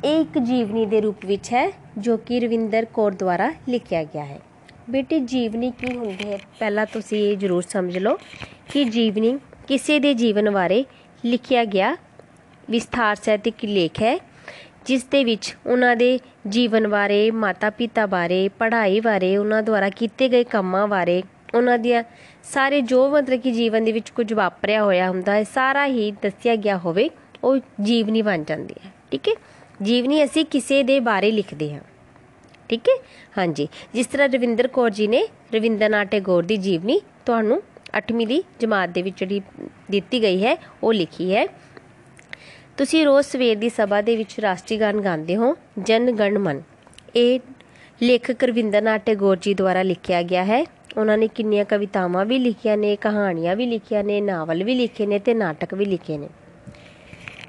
[0.04, 4.40] ਇਹ ਇੱਕ ਜੀਵਨੀ ਦੇ ਰੂਪ ਵਿੱਚ ਹੈ, ਜੋ ਕਿ ਰਵਿੰਦਰ ਕੌਰ ਦੁਆਰਾ ਲਿਖਿਆ ਗਿਆ ਹੈ।
[4.90, 6.38] ਬੇਟੇ, ਜੀਵਨੀ ਕੀ ਹੁੰਦੀ ਹੈ?
[6.58, 8.18] ਪਹਿਲਾਂ ਤੁਸੀਂ ਇਹ ਜ਼ਰੂਰ ਸਮਝ ਲਓ
[8.72, 9.38] ਕਿ ਜੀਵਨੀ
[9.68, 10.84] ਕਿਸੇ ਦੇ ਜੀਵਨ ਬਾਰੇ
[11.24, 11.96] ਲਿਖਿਆ ਗਿਆ
[12.70, 14.33] ਵਿਸਥਾਰ ਸਹਿਤਿਕ ਲੇਖ ਹੈ।
[14.86, 20.44] ਜਿਸ ਦੇ ਵਿੱਚ ਉਹਨਾਂ ਦੇ ਜੀਵਨ ਬਾਰੇ, ਮਾਤਾ-ਪਿਤਾ ਬਾਰੇ, ਪੜ੍ਹਾਈ ਬਾਰੇ, ਉਹਨਾਂ ਦੁਆਰਾ ਕੀਤੇ ਗਏ
[20.44, 21.22] ਕੰਮਾਂ ਬਾਰੇ,
[21.54, 22.04] ਉਹਨਾਂ ਦੀਆਂ
[22.42, 26.56] ਸਾਰੇ ਜੋ ਮਤਲਬ ਕਿ ਜੀਵਨ ਦੇ ਵਿੱਚ ਕੁਝ ਵਾਪਰਿਆ ਹੋਇਆ ਹੁੰਦਾ ਹੈ, ਸਾਰਾ ਹੀ ਦੱਸਿਆ
[26.56, 27.10] ਗਿਆ ਹੋਵੇ,
[27.44, 29.32] ਉਹ ਜੀਵਨੀ ਬਣ ਜਾਂਦੀ ਹੈ। ਠੀਕ ਹੈ?
[29.82, 31.80] ਜੀਵਨੀ ਅਸੀਂ ਕਿਸੇ ਦੇ ਬਾਰੇ ਲਿਖਦੇ ਹਾਂ।
[32.68, 33.02] ਠੀਕ ਹੈ?
[33.38, 37.62] ਹਾਂਜੀ। ਜਿਸ ਤਰ੍ਹਾਂ ਰਵਿੰਦਰ ਕੌਰ ਜੀ ਨੇ ਰਵਿੰਦਰਨਾਥ ਟੈਗੋਰ ਦੀ ਜੀਵਨੀ ਤੁਹਾਨੂੰ
[37.98, 39.42] 8ਵੀਂ ਦੀ ਜਮਾਤ ਦੇ ਵਿੱਚ ਜਿਹੜੀ
[39.90, 41.46] ਦਿੱਤੀ ਗਈ ਹੈ, ਉਹ ਲਿਖੀ ਹੈ।
[42.76, 46.62] ਤੁਸੀਂ ਰੋਜ਼ ਸਵੇਰ ਦੀ ਸਭਾ ਦੇ ਵਿੱਚ ਰਾਸ਼ਟਰੀ ਗਾਨ ਗਾਉਂਦੇ ਹੋ, ਜਨ ਗਣ ਮਨ।
[47.16, 47.40] ਇਹ
[48.02, 50.64] ਲੇਖਕ ਰਵਿੰਦਰਨਾਥ ਟੈਗੋਰ ਜੀ ਦੁਆਰਾ ਲਿਖਿਆ ਗਿਆ ਹੈ।
[50.96, 55.18] ਉਹਨਾਂ ਨੇ ਕਿੰਨੀਆਂ ਕਵਿਤਾਵਾਂ ਵੀ ਲਿਖੀਆਂ ਨੇ, ਕਹਾਣੀਆਂ ਵੀ ਲਿਖੀਆਂ ਨੇ, ਨਾਵਲ ਵੀ ਲਿਖੇ ਨੇ
[55.18, 56.28] ਤੇ ਨਾਟਕ ਵੀ ਲਿਖੇ ਨੇ।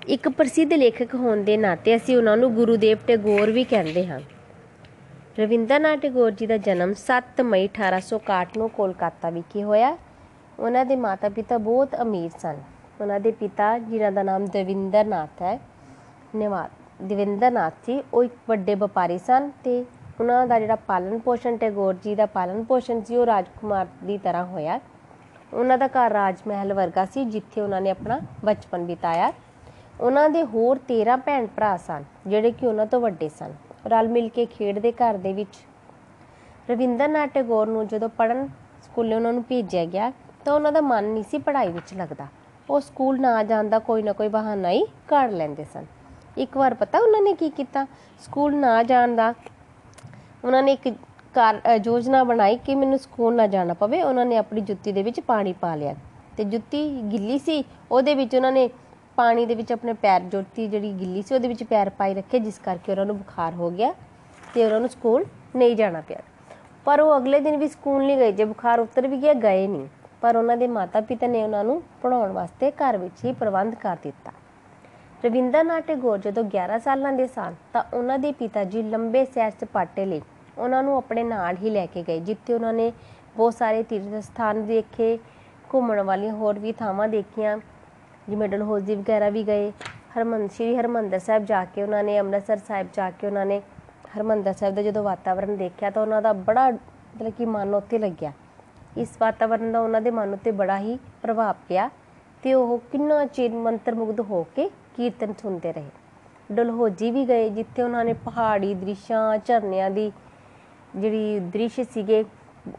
[0.08, 4.20] ਇੱਕ ਪ੍ਰਸਿੱਧ ਲੇਖਕ ਹੋਣ ਦੇ ਨਾਤੇ ਅਸੀਂ ਉਹਨਾਂ ਨੂੰ ਗੁਰੂਦੇਵ ਟੈਗੋਰ ਵੀ ਕਹਿੰਦੇ ਹਾਂ।
[5.40, 9.98] ਰਵਿੰਦਰਨਾਥ ਟੈਗੋਰ ਜੀ ਦਾ ਜਨਮ 7 ਮਈ 1861 ਨੂੰ ਕੋਲਕਾਤਾ ਵਿਖੇ ਹੋਇਆ।
[10.60, 15.60] ਉਹਨਾਂ ਦੇ ਮਾਤਾ-ਪਿਤਾ ਬਹੁਤ ਅਮੀਰ ਸਨ। ਉਹਨਾਂ ਦੇ ਪਿਤਾ, ਜਿਨ੍ਹਾਂ ਦਾ ਨਾਮ ਦਵਿੰਦਰਨਾਥ ਹੈ
[16.36, 16.70] ਨਿਵਾਸ
[17.02, 19.84] ਦਵਿੰਦਰਨਾਥ ਸੀ ਉਹ ਇੱਕ ਵੱਡੇ ਵਪਾਰੀ ਸਨ ਤੇ
[20.20, 24.46] ਉਹਨਾਂ ਦਾ ਜਿਹੜਾ ਪਾਲਣ ਪੋਸ਼ਣ, ਟੈਗੋਰ ਜੀ ਦਾ ਪਾਲਣ ਪੋਸ਼ਣ ਸੀ, ਉਹ ਰਾਜਕੁਮਾਰ ਦੀ ਤਰ੍ਹਾਂ
[24.46, 24.80] ਹੋਇਆ।
[25.54, 29.32] ਉਹਨਾਂ ਦਾ ਘਰ ਰਾਜ ਮਹਿਲ ਵਰਗਾ ਸੀ, ਜਿੱਥੇ ਉਹਨਾਂ ਨੇ ਆਪਣਾ ਬਚਪਨ ਬਿਤਾਇਆ।
[30.02, 33.54] ਉਹਨਾਂ ਦੇ ਹੋਰ 13 ਭੈਣ ਭਰਾ ਸਨ, ਜਿਹੜੇ ਕਿ ਉਹਨਾਂ ਤੋਂ ਵੱਡੇ ਸਨ।
[33.88, 35.58] ਰਲ ਮਿਲ ਕੇ ਖੇਡਦੇ ਘਰ ਦੇ ਵਿੱਚ
[36.70, 38.48] ਰਵਿੰਦਰਨਾਥ ਟੈਗੋਰ ਨੂੰ ਜਦੋਂ ਪੜਨ
[38.84, 40.12] ਸਕੂਲੇ ਉਹਨਾਂ ਨੂੰ ਭੇਜਿਆ ਗਿਆ,
[40.46, 42.28] ਤਾਂ ਉਹਨਾਂ ਦਾ ਮਨ ਨਹੀਂ ਸੀ ਪੜ੍ਹਾਈ ਵਿੱਚ ਲੱਗਦਾ।
[42.70, 45.86] ਉਹ ਸਕੂਲ ਨਾ ਜਾਣ ਦਾ ਕੋਈ ਨਾ ਕੋਈ ਬਹਾਨਾ ਹੀ ਕੱਢ ਲੈਂਦੇ ਸਨ।
[46.38, 47.86] ਇੱਕ ਵਾਰ ਪਤਾ ਉਹਨਾਂ ਨੇ ਕੀ ਕੀਤਾ?
[48.20, 49.34] ਸਕੂਲ ਨਾ ਜਾਣ ਦਾ
[50.44, 50.96] ਉਹਨਾਂ ਨੇ ਇੱਕ
[51.34, 55.04] ਕਾਰ ਅ, ਯੋਜਨਾ ਬਣਾਈ ਕਿ ਮੈਨੂੰ ਸਕੂਲ ਨਾ ਜਾਣਾ ਪਵੇ। ਉਹਨਾਂ ਨੇ ਆਪਣੀ ਜੁੱਤੀ ਦੇ
[55.04, 55.96] ਵਿੱਚ ਪਾਣੀ ਪਾ ਲਿਆ
[56.38, 58.70] ਤੇ ਜੁੱਤੀ ਗਿੱਲੀ ਸੀ। ਉਹਦੇ ਵਿੱਚ ਉਹਨਾਂ ਨੇ
[59.16, 62.60] ਪਾਣੀ ਦੇ ਵਿੱਚ ਆਪਣੇ ਪੈਰ ਜੁੱਤੀ ਜਿਹੜੀ ਗਿੱਲੀ ਸੀ ਉਹਦੇ ਵਿੱਚ ਪੈਰ ਪਾਈ ਰੱਖੇ ਜਿਸ
[62.60, 63.94] ਕਰਕੇ ਉਹਨਾਂ ਨੂੰ ਬੁਖਾਰ ਹੋ ਗਿਆ
[64.54, 66.20] ਤੇ ਉਹਨਾਂ ਨੂੰ ਸਕੂਲ ਨਹੀਂ ਜਾਣਾ ਪਿਆ।
[66.86, 69.88] ਪਰ ਉਹ ਅਗਲੇ ਦਿਨ ਵੀ ਸਕੂਲ ਨਹੀਂ ਗਏ। ਜੇ ਬੁਖਾਰ ਉਤਰ ਵੀ ਗਿਆ ਗਏ ਨਹੀਂ।
[70.22, 74.32] ਪਰ ਉਹਨਾਂ ਦੇ ਮਾਤਾ-ਪਿਤਾ ਨੇ ਉਹਨਾਂ ਨੂੰ ਪੜਾਉਣ ਵਾਸਤੇ ਘਰ ਵਿੱਚ ਹੀ ਪ੍ਰਬੰਧ ਕਰ ਦਿੱਤਾ।
[75.26, 80.06] ਰਵਿੰਦਰਨਾਥ ਟੈਗੋਰ ਜਦੋਂ 11 ਸਾਲਾਂ ਦੇ ਸਨ, ਤਾਂ ਉਹਨਾਂ ਦੇ ਪਿਤਾ ਜੀ ਲੰਬੇ ਸੈਰ ਸਪਾਟੇ
[80.06, 80.22] ਲਈ
[80.58, 82.92] ਉਹਨਾਂ ਨੂੰ ਆਪਣੇ ਨਾਲ ਹੀ ਲੈ ਕੇ ਗਏ, ਜਿੱਥੇ ਉਹਨਾਂ ਨੇ
[83.38, 85.18] ਬਹੁਤ ਸਾਰੇ ਤੀਰਥ ਸਥਾਨ ਦੇਖੇ,
[85.74, 87.58] ਘੁੰਮਣ ਵਾਲੀਆਂ ਹੋਰ ਵੀ ਥਾਵਾਂ ਦੇਖੀਆਂ,
[88.30, 89.72] ਜਿਵੇਂ ਡਲਹੌਜ਼ੀ ਵਗੈਰਾ ਵੀ ਗਏ
[90.18, 93.62] ਹਰਮੰਦਰ ਸ਼੍ਰੀ ਹਰਮੰਦਰ ਸਾਹਿਬ ਜਾ ਕੇ ਉਹਨਾਂ ਨੇ, ਅੰਮ੍ਰਿਤਸਰ ਸਾਹਿਬ ਜਾ ਕੇ ਉਹਨਾਂ ਨੇ
[94.18, 98.32] ਹਰਮੰਦਰ ਸਾਹਿਬ ਦਾ ਜਦੋਂ ਵਾਤਾਵਰਣ ਦੇਖਿਆ, ਤਾਂ ਉਹਨਾਂ ਦਾ ਬੜਾ ਮਤਲਬ ਕਿ ਮਨ ਉੱਤੇ ਲੱਗਿਆ।
[98.98, 101.90] ਇਸ ਵਾਤਾਵਰਣ ਦਾ ਉਹਨਾਂ ਦੇ ਮਨ ਉੱਤੇ ਬੜਾ ਹੀ ਪ੍ਰਭਾਵ ਪਿਆ
[102.44, 105.90] ਤੇ ਉਹ ਕਿੰਨਾ ਚਿਰ ਮੰਤਰਮੁਗਧ ਹੋ ਕੇ ਕੀਰਤਨ ਸੁਣਦੇ ਰਹੇ।
[106.52, 110.12] ਡਲਹੌਜੀ ਵੀ ਗਏ, ਜਿੱਥੇ ਉਹਨਾਂ ਨੇ ਪਹਾੜੀ ਦ੍ਰਿਸ਼ਾਂ, ਝਰਨਿਆਂ ਦੀ
[110.96, 112.24] ਜਿਹੜੀ ਦ੍ਰਿਸ਼ ਸੀਗੇ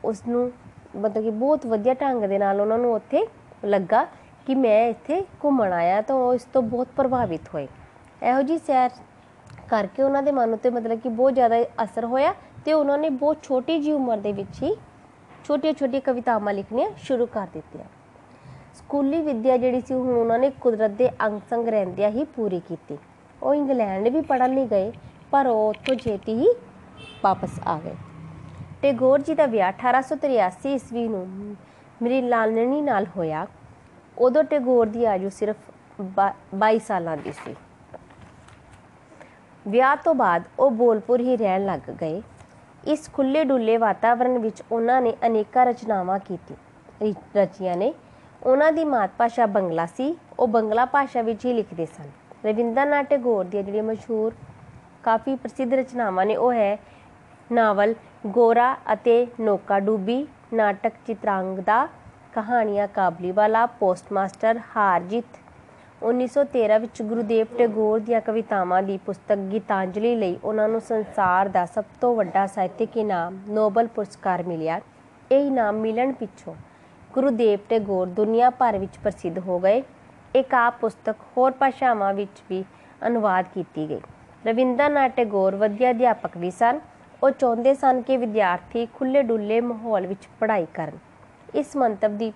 [0.05, 0.51] ਉਸ ਨੂੰ
[0.97, 3.27] ਮਤਲਬ ਕਿ ਬਹੁਤ ਵਧੀਆ ਢੰਗ ਦੇ ਨਾਲ ਉਹਨਾਂ ਨੂੰ ਉੱਥੇ
[3.65, 4.05] ਲੱਗਾ
[4.47, 7.67] ਕਿ ਮੈਂ ਇੱਥੇ ਘੁੰਮਣ ਆਇਆ ਤਾਂ ਉਹ ਇਸ ਤੋਂ ਬਹੁਤ ਪ੍ਰਭਾਵਿਤ ਹੋਏ।
[8.23, 8.91] ਇਹੋ ਜੀ ਸੈਰ
[9.69, 13.43] ਕਰਕੇ ਉਹਨਾਂ ਦੇ ਮਨ ਉੱਤੇ ਮਤਲਬ ਕਿ ਬਹੁਤ ਜ਼ਿਆਦਾ ਅਸਰ ਹੋਇਆ ਤੇ ਉਹਨਾਂ ਨੇ ਬਹੁਤ
[13.43, 14.75] ਛੋਟੀ ਜੀ ਉਮਰ ਦੇ ਵਿੱਚ ਹੀ
[15.47, 17.85] ਛੋਟੀਆਂ ਛੋਟੀਆਂ ਕਵਿਤਾਵਾਂ ਲਿਖਣੀਆਂ ਸ਼ੁਰੂ ਕਰ ਦਿੱਤੀਆਂ।
[18.75, 22.99] ਸਕੂਲੀ ਵਿੱਦਿਆ ਜਿਹੜੀ ਸੀ, ਹੁਣ ਉਹਨਾਂ ਨੇ ਕੁਦਰਤ ਦੇ ਅੰਗ ਸੰਗ ਰਹਿੰਦਿਆਂ ਹੀ ਪੂਰੀ ਕੀਤੀ।
[23.43, 24.93] ਉਹ ਇੰਗਲੈਂਡ ਵੀ ਪੜ੍ਹਨ ਲਈ ਗਏ,
[25.31, 26.49] ਪਰ ਉਹ ਉੱਥੋਂ ਛੇਤੀ ਹੀ
[27.25, 27.95] ਵਾਪਸ ਆ ਗਏ।
[28.83, 31.57] ਟੈਗੋਰ ਜੀ ਦਾ ਵਿਆਹ 1883 ਈਸਵੀ ਨੂੰ
[32.03, 33.47] ਮੇਰੀ ਲਾਲਣੀ ਨਾਲ ਹੋਇਆ।
[34.19, 35.57] ਉਦੋਂ ਟੈਗੋਰ ਦੀ ਆਯੂ ਸਿਰਫ
[36.55, 37.55] 22 ਸਾਲਾਂ ਦੀ ਸੀ।
[39.69, 42.23] ਵਿਆਹ ਤੋਂ ਬਾਅਦ ਉਹ ਬੋਲਪੁਰ ਹੀ ਰਹਿਣ ਲੱਗ ਗਏ।
[42.87, 47.93] ਇਸ ਖੁੱਲੇ ਡੁੱਲੇ ਵਾਤਾਵਰਣ ਵਿੱਚ ਉਹਨਾਂ ਨੇ ਅਨੇਕਾਂ ਰਚਨਾਵਾਂ ਕੀਤੀ ਰਚੀਆਂ ਨੇ।
[48.43, 52.11] ਉਹਨਾਂ ਦੀ ਮਾਤ ਭਾਸ਼ਾ ਬੰਗਲਾ ਸੀ। ਉਹ ਬੰਗਲਾ ਭਾਸ਼ਾ ਵਿੱਚ ਹੀ ਲਿਖਦੇ ਸਨ।
[52.45, 54.33] ਰਵਿੰਦਰਨਾਥ ਟੈਗੋਰ ਦੀਆਂ ਜਿਹੜੀਆਂ ਮਸ਼ਹੂਰ,
[55.03, 56.77] ਕਾਫੀ ਪ੍ਰਸਿੱਧ ਰਚਨਾਵਾਂ ਨੇ, ਉਹ ਹੈ
[57.53, 57.95] ਨਾਵਲ
[58.27, 61.87] ਗੋਰਾ ਅਤੇ ਨੋਕਾ ਡੂਬੀ, ਨਾਟਕ ਚਿਤਰਾਂਗਦਾ
[62.33, 65.39] ਕਹਾਣੀਆਂ ਕਾਬਲੀਵਾਲਾ ਪੋਸਟਮਾਸਟਰ ਹਾਰ ਜਿੱਤ
[66.07, 71.85] 1913 ਵਿੱਚ ਗੁਰੂਦੇਵ ਟੈਗੋਰ ਦੀਆਂ ਕਵਿਤਾਵਾਂ ਦੀ ਪੁਸਤਕ ਗੀਤਾਂਜਲੀ ਲਈ ਉਹਨਾਂ ਨੂੰ ਸੰਸਾਰ ਦਾ ਸਭ
[72.01, 74.81] ਤੋਂ ਵੱਡਾ ਸਾਹਿਤਕ ਇਨਾਮ ਨੋਬਲ ਪੁਰਸਕਾਰ ਮਿਲਿਆ।
[75.33, 76.55] ਇਹ ਇਨਾਮ ਮਿਲਣ ਪਿੱਛੋਂ
[77.15, 79.83] ਗੁਰੂਦੇਵ ਟੈਗੋਰ ਦੁਨੀਆ ਭਰ ਵਿੱਚ ਪ੍ਰਸਿੱਧ ਹੋ ਗਏ।
[80.37, 82.65] ਇਹ ਕਾਵਿ ਪੁਸਤਕ ਹੋਰ ਭਾਸ਼ਾਵਾਂ ਵਿੱਚ ਵੀ
[83.07, 84.01] ਅਨੁਵਾਦ ਕੀਤੀ ਗਈ।
[84.47, 86.81] ਰਵਿੰਦਰਨਾਥ ਟੈਗੋਰ ਵਧੀਆ ਅਧਿਆਪਕ ਵੀ ਸਨ।
[87.23, 90.99] ਉਹ ਚਾਹੁੰਦੇ ਸਨ ਕਿ ਵਿਦਿਆਰਥੀ ਖੁੱਲੇ ਡੁੱਲੇ ਮਾਹੌਲ ਵਿੱਚ ਪੜ੍ਹਾਈ ਕਰਨ।
[91.55, 92.33] ਇਸ ਮੰਤਵ ਦੀ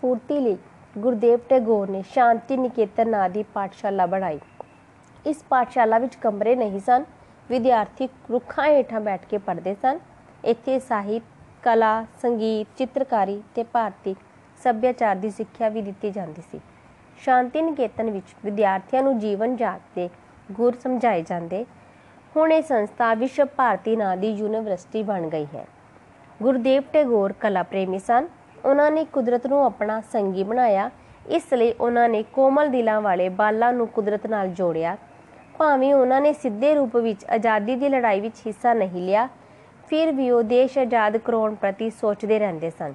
[0.00, 0.56] ਪੂਰਤੀ ਲਈ
[0.98, 4.38] ਗੁਰਦੇਵ ਟੈਗੋਰ ਨੇ ਸ਼ਾਂਤੀ ਨਿਕੇਤਨ ਨਾਂ ਦੀ ਪਾਠਸ਼ਾਲਾ ਬਣਾਈ।
[5.26, 7.04] ਇਸ ਪਾਠਸ਼ਾਲਾ ਵਿੱਚ ਕਮਰੇ ਨਹੀਂ ਸਨ,
[7.48, 9.98] ਵਿਦਿਆਰਥੀ ਰੁੱਖਾਂ ਹੇਠਾਂ ਬੈਠ ਕੇ ਪੜ੍ਹਦੇ ਸਨ।
[10.44, 11.22] ਇੱਥੇ ਸਾਹਿਤ,
[11.62, 14.14] ਕਲਾ, ਸੰਗੀਤ, ਚਿੱਤਰਕਾਰੀ ਤੇ ਭਾਰਤੀ
[14.62, 16.60] ਸੱਭਿਆਚਾਰ ਦੀ ਸਿੱਖਿਆ ਵੀ ਦਿੱਤੀ ਜਾਂਦੀ ਸੀ।
[17.18, 20.08] ਸ਼ਾਂਤੀ ਨਿਕੇਤਨ ਵਿੱਚ ਵਿਦਿਆਰਥੀਆਂ ਨੂੰ ਜੀਵਨ ਜਾਤ ਦੇ
[20.52, 21.64] ਗੁਰ ਸਮਝਾਏ ਜਾਂਦੇ।
[22.36, 25.66] ਹੁਣ ਇਹ ਸੰਸਥਾ ਵਿਸ਼ਵ ਭਾਰਤੀ ਨਾਂ ਦੀ ਯੂਨੀਵਰਸਿਟੀ ਬਣ ਗਈ ਹੈ।
[26.42, 28.28] ਗੁਰਦੇਵ ਟੈਗੋਰ ਕਲਾ ਪ੍ਰੇਮੀ ਸਨ।
[28.66, 30.90] ਉਹਨਾਂ ਨੇ ਕੁਦਰਤ ਨੂੰ ਆਪਣਾ ਸੰਗੀ ਬਣਾਇਆ।
[31.28, 34.96] ਇਸ ਲਈ ਉਹਨਾਂ ਨੇ ਕੋਮਲ ਦਿਲਾਂ ਵਾਲੇ ਬਾਲਾਂ ਨੂੰ ਕੁਦਰਤ ਨਾਲ ਜੋੜਿਆ।
[35.58, 39.28] ਭਾਵੇਂ ਉਹਨਾਂ ਨੇ ਸਿੱਧੇ ਰੂਪ ਵਿੱਚ ਆਜ਼ਾਦੀ ਦੀ ਲੜਾਈ ਵਿੱਚ ਹਿੱਸਾ ਨਹੀਂ ਲਿਆ,
[39.88, 42.94] ਫਿਰ ਵੀ ਉਹ ਦੇਸ਼ ਆਜ਼ਾਦ ਕਰਾਉਣ ਪ੍ਰਤੀ ਸੋਚਦੇ ਰਹਿੰਦੇ ਸਨ।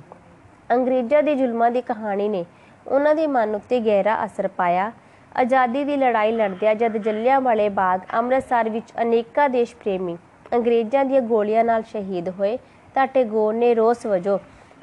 [0.70, 2.46] ਅੰਗਰੇਜ਼ਾਂ ਦੇ ਜ਼ੁਲਮਾਂ ਦੀ ਕਹਾਣੀ ਨੇ
[2.88, 4.92] ਉਹਨਾਂ ਦੇ ਮਨ ਉੱਤੇ ਗਹਿਰਾ ਅਸਰ ਪਾਇਆ।
[5.36, 10.18] ਆਜ਼ਾਦੀ ਦੀ ਲੜਾਈ ਲੜਦਿਆਂ ਜਦ ਜਲਿਆਂਵਾਲੇ ਬਾਗ ਅੰਮ੍ਰਿਤਸਰ ਵਿੱਚ ਅਨੇਕਾਂ ਦੇਸ਼ ਪ੍ਰੇਮੀ
[10.54, 12.58] ਅੰਗਰੇਜ਼ਾਂ ਦੀਆਂ ਗੋਲੀਆਂ ਨਾਲ ਸ਼ਹੀਦ ਹੋਏ
[12.96, 14.38] ਤਾਂ ਟੈਗੋਰ ਨੇ ਰੋਸ ਵਜੋਂ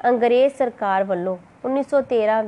[0.07, 2.43] ਅੰਗਰੇਜ਼ ਸਰਕਾਰ ਵੱਲੋਂ 1913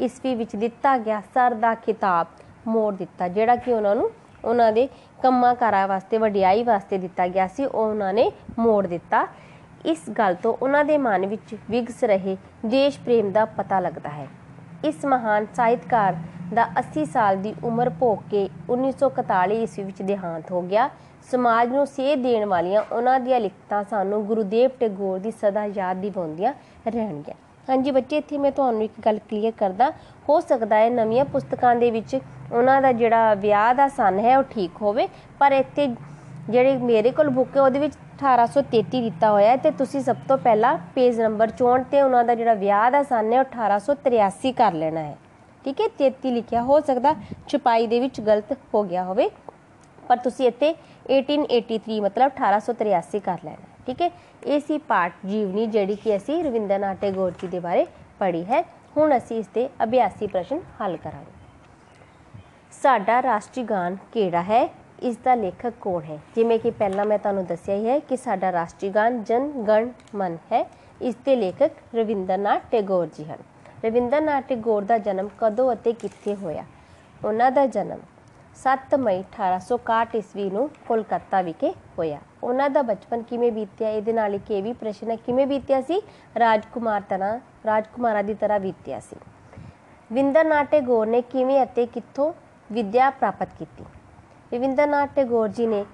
[0.00, 2.26] ਈਸਵੀ ਵਿੱਚ ਦਿੱਤਾ ਗਿਆ ਸਰ ਦਾ ਖਿਤਾਬ
[2.66, 4.10] ਮੋੜ ਦਿੱਤਾ, ਜਿਹੜਾ ਕਿ ਉਹਨਾਂ ਨੂੰ
[4.44, 4.88] ਉਹਨਾਂ ਦੇ
[5.22, 9.26] ਕੰਮਾਂ ਕਾਰਾਂ ਵਾਸਤੇ, ਵਡਿਆਈ ਵਾਸਤੇ ਦਿੱਤਾ ਗਿਆ ਸੀ, ਉਹ ਉਹਨਾਂ ਨੇ ਮੋੜ ਦਿੱਤਾ।
[9.86, 12.36] ਇਸ ਗੱਲ ਤੋਂ ਉਹਨਾਂ ਦੇ ਮਨ ਵਿੱਚ ਵਿਗਸ ਰਹੇ,
[12.66, 14.26] ਦੇਸ਼ ਪ੍ਰੇਮ ਦਾ ਪਤਾ ਲੱਗਦਾ ਹੈ।
[14.84, 16.16] ਇਸ ਮਹਾਨ ਸਾਹਿਤਕਾਰ
[16.54, 20.88] ਦਾ 80 ਸਾਲ ਦੀ ਉਮਰ ਭੋਗ ਕੇ 1941 ਈਸਵੀ ਵਿੱਚ ਦੇਹਾਂਤ ਹੋ ਗਿਆ।
[21.30, 26.52] ਸਮਾਜ ਨੂੰ ਸੇਧ ਦੇਣ ਵਾਲੀਆਂ ਉਹਨਾਂ ਦੀਆਂ ਲਿਖਤਾਂ ਸਾਨੂੰ ਗੁਰੂਦੇਵ ਟੈਗੋਰ ਦੀ ਸਦਾ ਯਾਦ ਦਿਵਾਉਂਦੀਆਂ
[26.86, 27.36] ਰਹਿਣਗੀਆਂ
[27.68, 29.90] ਹਾਂਜੀ ਬੱਚੇ, ਇੱਥੇ ਮੈਂ ਤੁਹਾਨੂੰ ਇੱਕ ਗੱਲ ਕਲੀਅਰ ਕਰਦਾ।
[30.28, 32.18] ਹੋ ਸਕਦਾ ਹੈ ਨਵੀਆਂ ਪੁਸਤਕਾਂ ਦੇ ਵਿੱਚ
[32.52, 35.86] ਉਹਨਾਂ ਦਾ ਜਿਹੜਾ ਵਿਆਹ ਦਾ ਸਨ ਹੈ, ਉਹ ਠੀਕ ਹੋਵੇ, ਪਰ ਇੱਥੇ
[36.50, 40.38] ਜਿਹੜੀ ਮੇਰੇ ਕੋਲ ਬੁੱਕ ਹੈ, ਉਹਦੇ ਵਿੱਚ 1833 ਦਿੱਤਾ ਹੋਇਆ ਹੈ ਤੇ ਤੁਸੀਂ ਸਭ ਤੋਂ
[40.38, 44.72] ਪਹਿਲਾਂ ਪੇਜ ਨੰਬਰ 64 ਤੇ ਉਹਨਾਂ ਦਾ ਜਿਹੜਾ ਵਿਆਹ ਦਾ ਸਨ ਹੈ, ਉਹ 1883 ਕਰ
[44.74, 45.16] ਲੈਣਾ ਹੈ।
[45.64, 45.86] ਠੀਕ ਹੈ?
[45.98, 47.14] 33 ਲਿਖਿਆ, ਹੋ ਸਕਦਾ
[47.48, 49.30] ਛਪਾਈ ਦੇ ਵਿੱਚ ਗਲਤ ਹੋ ਗਿਆ ਹੋਵੇ,
[50.08, 50.74] ਪਰ ਤੁਸੀਂ ਇੱਥੇ
[51.12, 54.10] 1883 ਮਤਲਬ 1883 ਕਰ ਲੈਣਾ ਠੀਕ ਹੈ?
[54.44, 57.86] ਇਹ ਸੀ ਪਾਠ ਜੀਵਨੀ ਜਿਹੜੀ ਕਿ ਅਸੀਂ ਰਵਿੰਦਰਨਾਥ ਟੈਗੋਰ ਜੀ ਦੇ ਬਾਰੇ
[58.18, 58.62] ਪੜ੍ਹੀ ਹੈ।
[58.96, 61.32] ਹੁਣ ਅਸੀਂ ਇਸ ਦੇ ਅਭਿਆਸੀ ਪ੍ਰਸ਼ਨ ਹੱਲ ਕਰਾਂਗੇ।
[62.82, 64.74] ਸਾਡਾ ਰਾਸ਼ਟਰੀ ਗਾਨ ਕਿਹੜਾ ਹੈ?
[65.02, 66.18] ਇਸ ਦਾ ਲੇਖਕ ਕੌਣ ਹੈ?
[66.34, 70.34] ਜਿਵੇਂ ਕਿ ਪਹਿਲਾਂ ਮੈਂ ਤੁਹਾਨੂੰ ਦੱਸਿਆ ਹੀ ਹੈ ਕਿ ਸਾਡਾ ਰਾਸ਼ਟਰੀ ਗਾਨ ਜਨ, ਗਣ, ਮਨ
[70.34, 70.70] ਹੈ।
[71.02, 73.38] ਇਸ ਦੇ ਲੇਖਕ ਰਵਿੰਦਰਨਾਥ ਟੈਗੋਰ ਜੀ ਹਨ।
[73.84, 76.64] ਰਵਿੰਦਰਨਾਥ ਟੈਗੋਰ ਦਾ ਜਨਮ ਕਦੋਂ ਅਤੇ ਕਿੱਥੇ ਹੋਇਆ?
[77.24, 77.98] ਉਹਨਾਂ ਦਾ ਜਨਮ
[78.56, 84.34] 7 ਮਈ 1861 ਈਸਵੀ ਨੂੰ ਕੋਲਕਾਤਾ ਵਿਖੇ ਹੋਇਆ। ਉਹਨਾਂ ਦਾ ਬਚਪਨ ਕਿਵੇਂ ਬੀਤਿਆ, ਇਹਦੇ ਨਾਲ
[84.34, 86.00] ਇੱਕ ਇਹ ਵੀ ਪ੍ਰਸ਼ਨ ਹੈ, ਕਿਵੇਂ ਬੀਤਿਆ ਸੀ?
[86.38, 89.16] ਰਾਜਕੁਮਾਰ ਤਰ੍ਹਾਂ, ਰਾਜਕੁਮਾਰਾਂ ਦੀ ਤਰ੍ਹਾਂ ਬੀਤਿਆ ਸੀ।
[90.10, 92.32] ਵਿੰਦਰਨਾਥ ਟੈਗੋਰ ਨੇ ਕਿਵੇਂ ਅਤੇ ਕਿੱਥੋਂ
[92.70, 93.84] ਵਿੱਦਿਆ ਪ੍ਰਾਪਤ ਕੀਤੀ?
[94.52, 95.84] ਰਵਿੰਦਰਨਾਥ ਟੈਗੋਰ ਜੀ ਨੇ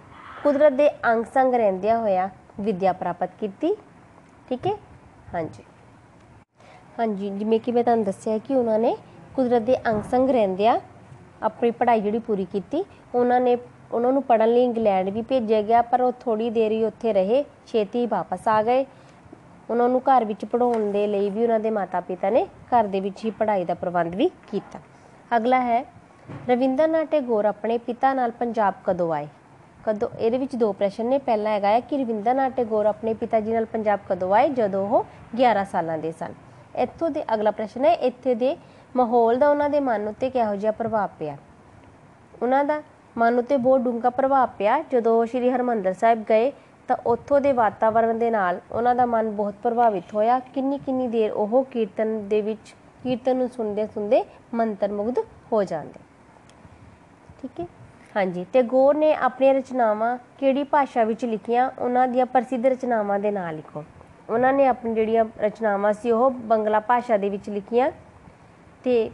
[0.43, 2.29] ਕੁਦਰਤ ਦੇ ਅੰਗ ਸੰਗ ਰਹਿੰਦਿਆਂ ਹੋਇਆ
[2.61, 3.75] ਵਿੱਦਿਆ ਪ੍ਰਾਪਤ ਕੀਤੀ।
[4.49, 4.73] ਠੀਕ ਹੈ?
[5.35, 5.65] ਹਾਂਜੀ।
[6.99, 8.97] ਹਾਂਜੀ, ਜਿਵੇਂ ਕਿ ਮੈਂ ਤੁਹਾਨੂੰ ਦੱਸਿਆ ਕਿ ਉਹਨਾਂ ਨੇ
[9.35, 10.79] ਕੁਦਰਤ ਦੇ ਅੰਗ ਸੰਗ ਰਹਿੰਦਿਆਂ
[11.43, 13.57] ਆਪਣੀ ਪੜ੍ਹਾਈ ਜਿਹੜੀ ਪੂਰੀ ਕੀਤੀ, ਉਹਨਾਂ ਨੇ
[13.93, 17.45] ਉਹਨਾਂ ਨੂੰ ਪੜਨ ਲਈ ਇੰਗਲੈਂਡ ਵੀ ਭੇਜਿਆ ਗਿਆ, ਪਰ ਉਹ ਥੋੜੀ ਦੇਰ ਹੀ ਉੱਥੇ ਰਹੇ,
[17.67, 18.87] ਛੇਤੀ ਵਾਪਸ ਆ ਗਏ।
[19.71, 23.25] ਉਹਨਾਂ ਨੂੰ ਘਰ ਵਿੱਚ ਪੜਾਉਣ ਦੇ ਲਈ ਵੀ ਉਹਨਾਂ ਦੇ ਮਾਤਾ-ਪਿਤਾ ਨੇ ਘਰ ਦੇ ਵਿੱਚ
[23.25, 24.79] ਹੀ ਪੜ੍ਹਾਈ ਦਾ ਪ੍ਰਬੰਧ ਵੀ ਕੀਤਾ।
[25.37, 25.85] ਅਗਲਾ ਹੈ,
[26.49, 29.29] ਰਵਿੰਦਰਨਾਥ ਟੈਗੋਰ ਆਪਣੇ ਪਿਤਾ ਨਾਲ ਪੰਜਾਬ ਕਦੋਂ ਆਏ?
[29.85, 33.53] ਕਦੋਂ, ਇਹਦੇ ਵਿੱਚ ਦੋ ਪ੍ਰਸ਼ਨ ਨੇ। ਪਹਿਲਾ ਹੈਗਾ ਹੈ ਕਿ ਰਵਿੰਦਰਨਾਥ ਟੈਗੋਰ ਆਪਣੇ ਪਿਤਾ ਜੀ
[33.53, 34.49] ਨਾਲ ਪੰਜਾਬ ਕਦੋਂ ਆਏ?
[34.49, 35.05] ਜਦੋਂ ਉਹ
[35.37, 36.35] 11 ਸਾਲਾਂ ਦੇ ਸਨ।
[36.77, 38.57] ਇੱਥੋਂ ਦੇ ਅਗਲਾ ਪ੍ਰਸ਼ਨ ਹੈ, ਇੱਥੇ ਦੇ
[38.97, 41.37] ਮਾਹੌਲ ਦਾ ਉਹਨਾਂ ਦੇ ਮਨ ਉੱਤੇ ਕਿਹੋ ਜਿਹਾ ਪ੍ਰਭਾਵ ਪਿਆ?
[42.43, 42.83] ਉਹਨਾਂ ਦਾ
[43.19, 46.53] ਮਨ ਉੱਤੇ ਬਹੁਤ ਡੂੰਘਾ ਪ੍ਰਭਾਵ ਪਿਆ। ਜਦੋਂ ਉਹ ਸ਼੍ਰੀ ਹਰਮੰਦਰ ਸਾਹਿਬ ਗਏ,
[46.89, 51.33] ਤਾਂ ਉੱਥੋਂ ਦੇ ਵਾਤਾਵਰਣ ਦੇ ਨਾਲ ਉਹਨਾਂ ਦਾ ਮਨ ਬਹੁਤ ਪ੍ਰਭਾਵਿਤ ਹੋਇਆ। ਕਿੰਨੀ ਕਿੰਨੀ ਦੇਰ
[51.33, 55.19] ਉਹ ਕੀਰਤਨ ਦੇ ਵਿੱਚ, ਕੀਰਤਨ ਨੂੰ ਸੁਣਦੇ ਸੁਣਦੇ ਮੰਤਰ ਮੁਗਧ
[55.53, 56.01] ਹੋ ਜਾਂਦੇ।
[57.43, 57.67] ਠੀਕ ਹੈ?
[58.17, 63.53] ਹਾਂਜੀ ਟੈਗੋਰ ਨੇ ਆਪਣੀਆਂ ਰਚਨਾਵਾਂ ਕਿਹੜੀ ਭਾਸ਼ਾ ਵਿੱਚ ਲਿਖੀਆਂ, ਉਹਨਾਂ ਦੀਆਂ ਪ੍ਰਸਿੱਧ ਰਚਨਾਵਾਂ ਦੇ ਨਾਂ
[63.53, 63.85] ਲਿਖੋ।
[64.31, 67.91] ਉਹਨਾਂ ਨੇ ਆਪਣੀ ਜਿਹੜੀਆਂ ਰਚਨਾਵਾਂ ਸੀ, ਉਹ ਬੰਗਲਾ ਭਾਸ਼ਾ ਦੇ ਵਿੱਚ ਲਿਖੀਆਂ।
[68.85, 69.11] ਤੇ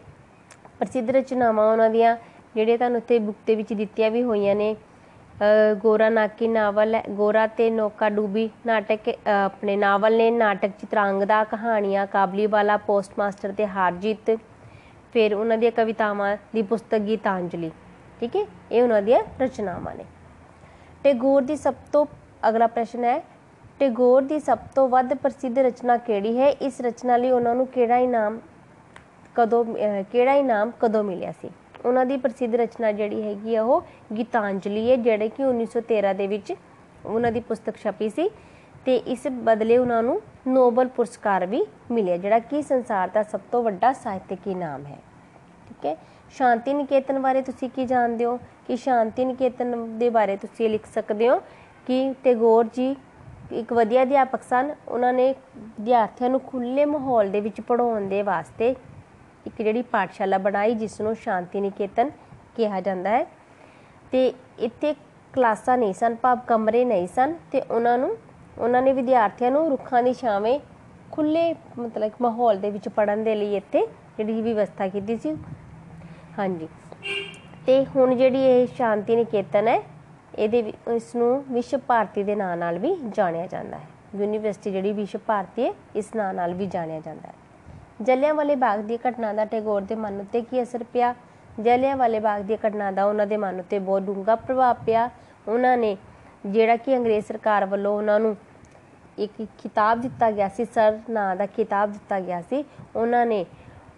[0.79, 2.17] ਪ੍ਰਸਿੱਧ ਰਚਨਾਵਾਂ ਉਹਨਾਂ ਦੀਆਂ
[2.55, 7.03] ਜਿਹੜੇ ਤੁਹਾਨੂੰ ਉੱਤੇ ਬੁੱਕ ਦੇ ਵਿੱਚ ਦਿੱਤੀਆਂ ਵੀ ਹੋਈਆਂ ਨੇ ਅ, ਗੋਰਾ ਨਾਕੀ ਨਾਵਲ ਹੈ
[7.11, 13.53] ਗੋਰਾ ਤੇ ਨੌਕਾ ਡੂਬੀ ਨਾਟਕ ਅ, ਆਪਣੇ ਨਾਵਲ ਨੇ ਨਾਟਕ ਚਿਤਰਾਂਗਦਾ ਕਹਾਣੀਆਂ ਕਾਬਲੀ ਵਾਲਾ ਪੋਸਟਮਾਸਟਰ
[13.53, 14.31] ਤੇ ਹਾਰਜੀਤ
[15.13, 17.71] ਫਿਰ ਉਹਨਾਂ ਦੀਆਂ ਕਵਿਤਾਵਾਂ ਦੀ ਪੁਸਤਕ ਗੀਤਾਂਜਲੀ
[18.21, 18.45] ਠੀਕ ਹੈ?
[18.73, 20.05] ਇਹ ਉਹਨਾਂ ਦੀਆਂ ਰਚਨਾਵਾਂ ਨੇ।
[21.05, 22.05] ਟੈਗੋਰ ਦੀ ਸਭ ਤੋਂ
[22.49, 23.19] ਅਗਲਾ ਪ੍ਰਸ਼ਨ ਹੈ
[23.81, 26.49] ਟੈਗੋਰ ਦੀ ਸਭ ਤੋਂ ਵੱਧ ਪ੍ਰਸਿੱਧ ਰਚਨਾ ਕਿਹੜੀ ਹੈ?
[26.49, 28.39] ਇਸ ਰਚਨਾ ਲਈ ਉਹਨਾਂ ਨੂੰ ਕਿਹੜਾ ਇਨਾਮ
[29.35, 31.51] ਕਦੋਂ ਅਹ ਕਿਹੜਾ ਇਨਾਮ ਕਦੋਂ ਮਿਲਿਆ ਸੀ?
[31.89, 33.83] ਉਹਨਾਂ ਦੀ ਪ੍ਰਸਿੱਧ ਰਚਨਾ ਜਿਹੜੀ ਹੈਗੀ ਆ ਉਹ
[34.17, 36.55] ਗੀਤਾਂਜਲੀ ਹੈ, ਜਿਹੜੇ ਕਿ 1913 ਦੇ ਵਿੱਚ
[37.07, 38.31] ਉਹਨਾਂ ਦੀ ਪੁਸਤਕ ਛਪੀ ਸੀ
[38.85, 43.63] ਤੇ ਇਸ ਬਦਲੇ ਉਹਨਾਂ ਨੂੰ ਨੋਬਲ ਪੁਰਸਕਾਰ ਵੀ ਮਿਲਿਆ, ਜਿਹੜਾ ਕਿ ਸੰਸਾਰ ਦਾ ਸਭ ਤੋਂ
[43.63, 44.99] ਵੱਡਾ ਸਾਹਿਤਕ ਇਨਾਮ ਹੈ।
[45.69, 45.97] ਠੀਕ ਹੈ?
[46.31, 48.39] ਸ਼ਾਂਤੀ ਨਿਕੇਤਨ ਬਾਰੇ ਤੁਸੀਂ ਕੀ ਜਾਣਦੇ ਹੋ?
[48.67, 51.39] ਕਿ ਸ਼ਾਂਤੀ ਨਿਕੇਤਨ ਦੇ ਬਾਰੇ ਤੁਸੀਂ ਇਹ ਲਿਖ ਸਕਦੇ ਹੋ
[51.87, 52.95] ਕਿ ਟੈਗੋਰ ਜੀ
[53.53, 58.75] ਇੱਕ ਵਧੀਆ ਅਧਿਆਪਕ ਸਨ। ਉਹਨਾਂ ਨੇ ਵਿਦਿਆਰਥੀਆਂ ਨੂੰ ਖੁੱਲੇ ਮਾਹੌਲ ਦੇ ਵਿੱਚ ਪੜ੍ਹਾਉਣ ਦੇ ਵਾਸਤੇ
[59.49, 62.11] ਇੱਕ ਜਿਹੜੀ ਪਾਠਸ਼ਾਲਾ ਬਣਾਈ ਜਿਸ ਨੂੰ ਸ਼ਾਂਤੀ ਨਿਕੇਤਨ
[62.57, 63.25] ਕਿਹਾ ਜਾਂਦਾ ਹੈ।
[64.13, 64.95] ਤੇ ਇੱਥੇ
[65.33, 68.17] ਕਲਾਸਾਂ ਨਹੀਂ ਸਨ, ਭਾਵ ਕਮਰੇ ਨਹੀਂ ਸਨ ਤੇ ਉਹਨਾਂ ਨੂੰ,
[68.59, 70.61] ਉਹਨਾਂ ਨੇ ਵਿਦਿਆਰਥੀਆਂ ਨੂੰ ਰੁੱਖਾਂ ਦੀ ਛਾਵੇਂ
[71.13, 75.37] ਖੁੱਲੇ ਮਤਲਬ ਮਾਹੌਲ ਦੇ ਵਿੱਚ ਪੜਨ ਦੇ ਲਈ ਇੱਥੇ ਜਿਹੜੀ ਵਿਵਸਥਾ ਕੀਤੀ ਸੀ।
[76.39, 76.69] ਹਾਂਜੀ।
[77.67, 79.83] ਤੇ ਹੁਣ ਜਿਹੜੀ ਇਹ ਸ਼ਾਂਤੀ ਨਿਕੇਤਨ ਹੈ,
[80.39, 83.85] ਇਹਦੇ ਵਿ- ਇਸ ਨੂੰ ਵਿਸ਼ਵ ਭਾਰਤੀ ਦੇ ਨਾਂ ਨਾਲ ਵੀ ਜਾਣਿਆ ਜਾਂਦਾ ਹੈ।
[84.17, 87.35] ਯੂਨੀਵਰਸਿਟੀ ਜਿਹੜੀ ਵਿਸ਼ਵ ਭਾਰਤੀ ਹੈ, ਇਸ ਨਾਂ ਨਾਲ ਵੀ ਜਾਣਿਆ ਜਾਂਦਾ ਹੈ।
[88.01, 91.15] ਜਲਿਆਂਵਾਲੇ ਬਾਗ ਦੀ ਘਟਨਾ ਦਾ ਟੈਗੋਰ ਦੇ ਮਨ ਉੱਤੇ ਕੀ ਅਸਰ ਪਿਆ?
[91.61, 95.09] ਜਲਿਆਂਵਾਲੇ ਬਾਗ ਦੀ ਘਟਨਾ ਦਾ ਉਹਨਾਂ ਦੇ ਮਨ ਉੱਤੇ ਬਹੁਤ ਡੂੰਘਾ ਪ੍ਰਭਾਵ ਪਿਆ।
[95.49, 95.97] ਉਹਨਾਂ ਨੇ
[96.47, 98.37] ਜਿਹੜਾ ਕਿ ਅੰਗਰੇਜ਼ ਸਰਕਾਰ ਵੱਲੋਂ ਉਹਨਾਂ ਨੂੰ
[99.19, 102.65] ਇੱਕ ਕਿਤਾਬ ਦਿੱਤਾ ਗਿਆ ਸੀ, ਸਰ ਨਾਂ ਦਾ ਕਿਤਾਬ ਦਿੱਤਾ ਗਿਆ ਸੀ,
[102.97, 103.45] ਉਹਨਾਂ ਨੇ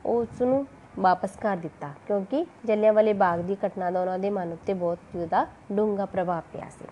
[0.07, 0.67] ਉਸ ਨੂੰ
[0.99, 5.47] ਵਾਪਸ ਕਰ ਦਿੱਤਾ ਕਿਉਂਕਿ ਜਲਿਆਂਵਾਲੇ ਬਾਗ ਦੀ ਘਟਨਾ ਦਾ ਉਹਨਾਂ ਦੇ ਮਨ ਉੱਤੇ ਬਹੁਤ ਜ਼ਿਆਦਾ
[5.73, 6.87] ਡੂੰਘਾ ਪ੍ਰਭਾਵ ਪਿਆ ਸੀ।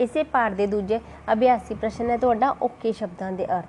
[0.00, 1.00] ਇਸੇ ਪਾਠ ਦੇ ਦੂਜੇ
[1.32, 3.66] ਅਭਿਆਸੀ ਪ੍ਰਸ਼ਨ ਹੈ ਤੁਹਾਡਾ ਓਕੇ ਸ਼ਬਦਾਂ ਦੇ ਅਰਥ।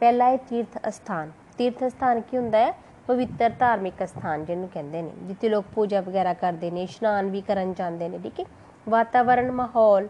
[0.00, 1.30] ਪਹਿਲਾ ਹੈ ਤੀਰਥ ਅਸਥਾਨ।
[1.62, 2.72] ਤੀਰਥ ਸਥਾਨ ਕੀ ਹੁੰਦਾ ਹੈ
[3.08, 7.72] ਪਵਿੱਤਰ ਧਾਰਮਿਕ ਸਥਾਨ ਜਿਹਨੂੰ ਕਹਿੰਦੇ ਨੇ ਜਿੱਥੇ ਲੋਕ ਪੂਜਾ ਵਗੈਰਾ ਕਰਦੇ ਨੇ ਇਸ਼ਨਾਨ ਵੀ ਕਰਨ
[7.72, 8.44] ਜਾਂਦੇ ਨੇ ਠੀਕ ਹੈ
[8.86, 10.08] ਵਾਤਾਵਰਣ ਮਾਹੌਲ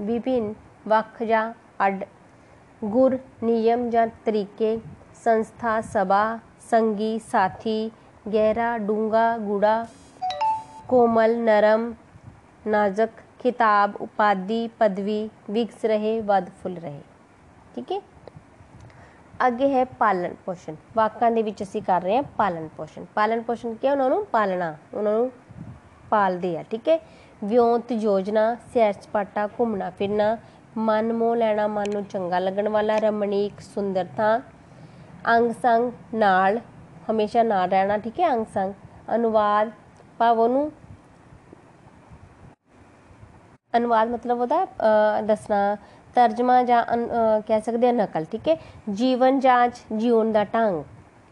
[0.00, 0.52] ਵਿਭਿੰਨ
[0.88, 1.52] ਵੱਖ ਜਾਂ
[1.86, 2.04] ਅੱਡ
[2.82, 4.78] ਗੁਰ ਨਿਯਮ ਜਾਂ ਤਰੀਕੇ
[5.24, 6.38] ਸੰਸਥਾ ਸਭਾ
[6.70, 7.90] ਸੰਗੀ ਸਾਥੀ
[8.28, 9.84] ਗਹਿਰਾ ਡੂੰਗਾ ਗੂੜਾ
[10.88, 11.92] ਕੋਮਲ ਨਰਮ
[12.66, 17.00] ਨਾਜ਼ਕ ਖਿਤਾਬ ਉਪਾਧੀ ਪਦਵੀ ਵਿਕਸ ਰਹੇ ਵੱਧ ਫੁੱਲ ਰਹੇ
[17.74, 18.00] ਠੀਕ ਹੈ
[19.40, 23.74] ਅੱਗੇ ਹੈ ਪਾਲਣ ਪੋਸ਼ਣ। ਵਾਕਾਂ ਦੇ ਵਿੱਚ ਅਸੀਂ ਕਰ ਰਹੇ ਹਾਂ ਪਾਲਣ ਪੋਸ਼ਣ। ਪਾਲਣ ਪੋਸ਼ਣ
[23.74, 23.92] ਕੀ ਹੈ?
[23.92, 25.30] ਉਹਨਾਂ ਨੂੰ ਪਾਲਣਾ ਉਹਨਾਂ ਨੂੰ
[26.10, 26.98] ਪਾਲਦੇ ਆ ਠੀਕ ਹੈ?
[27.42, 30.36] ਵਿਉਂਤ ਯੋਜਨਾ ਸੈਰ ਸਪਾਟਾ ਘੁੰਮਣਾ ਫਿਰਨਾ
[30.78, 34.40] ਮਨ ਮੋਹ ਲੈਣਾ ਮਨ ਨੂੰ ਚੰਗਾ ਲੱਗਣ ਵਾਲਾ ਰਮਣੀਕ ਸੁੰਦਰਤਾ
[35.28, 36.58] ਅੰਗ ਸੰਗ ਨਾਲ
[37.10, 38.32] ਹਮੇਸ਼ਾ ਨਾਲ ਰਹਿਣਾ ਠੀਕ ਹੈ?
[38.32, 38.72] ਅੰਗ ਸੰਗ
[39.14, 39.70] ਅਨੁਵਾਦ
[40.18, 40.70] ਭਾਵ ਉਹਨੂੰ
[43.74, 45.76] ਅਨੁਵਾਦ ਮਤਲਬ ਉਹਦਾ ਅਹ, ਦੱਸਣਾ
[46.14, 48.56] ਤਰਜਮਾ ਜਾਂ ਅਨ- ਅਹ, ਕਹਿ ਸਕਦੇ ਆ ਨਕਲ ਠੀਕ ਹੈ?
[48.90, 50.82] ਜੀਵਨ ਜਾਂਚ ਜਿਉਣ ਦਾ ਢੰਗ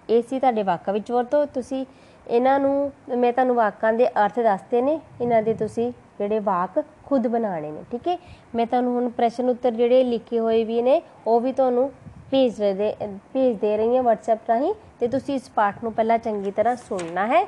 [0.08, 1.84] ਇਹ ਸੀ ਤੁਹਾਡੇ ਵਾਕਾਂ ਵਿੱਚ ਵਰਤੋ। ਤੁਸੀਂ
[2.26, 7.26] ਇਹਨਾਂ ਨੂੰ ਮੈਂ ਤੁਹਾਨੂੰ ਵਾਕਾਂ ਦੇ ਅਰਥ ਦੱਸਦੇ ਨੇ ਇਹਨਾਂ ਦੇ ਤੁਸੀਂ ਜਿਹੜੇ ਵਾਕ ਖੁਦ
[7.26, 8.18] ਬਣਾਣੇ ਨੇ ਠੀਕ ਹੈ?
[8.54, 11.90] ਮੈਂ ਤੁਹਾਨੂੰ ਹੁਣ ਪ੍ਰਸ਼ਨ ਉੱਤਰ ਜਿਹੜੇ ਲਿਖੇ ਹੋਏ ਵੀ ਨੇ ਉਹ ਵੀ ਤੁਹਾਨੂੰ
[12.30, 12.94] ਭੇਜ ਦੇ
[13.32, 17.26] ਭੇਜ ਦੇ ਰਹੀ ਹਾਂ WhatsApp ਰਾਹੀਂ ਤੇ ਤੁਸੀਂ ਇਸ ਪਾਠ ਨੂੰ ਪਹਿਲਾਂ ਚੰਗੀ ਤਰ੍ਹਾਂ ਸੁਣਨਾ
[17.26, 17.44] ਹੈ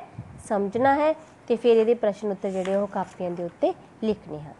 [0.47, 1.13] ਸਮਝਣਾ ਹੈ
[1.47, 4.53] ਤੇ ਫਿਰ ਇਹਦੇ ਪ੍ਰਸ਼ਨ ਉੱਤਰ ਜਿਹੜੇ ਉਹ ਕਾਪੀਆਂ ਦੇ ਉੱਤੇ ਲਿਖਣੇ ਹਨ।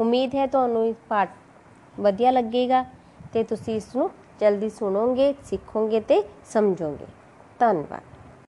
[0.00, 1.28] ਉਮੀਦ ਹੈ ਤੁਹਾਨੂੰ ਇਹ ਪਾਠ
[2.00, 2.84] ਵਧੀਆ ਲੱਗੇਗਾ
[3.32, 4.10] ਤੇ ਤੁਸੀਂ ਇਸ ਨੂੰ
[4.40, 7.06] ਜਲਦੀ ਸੁਣੋਗੇ ਸਿੱਖੋਗੇ ਤੇ ਸਮਝੋਗੇ।
[7.58, 8.09] ਧੰਨਵਾਦ।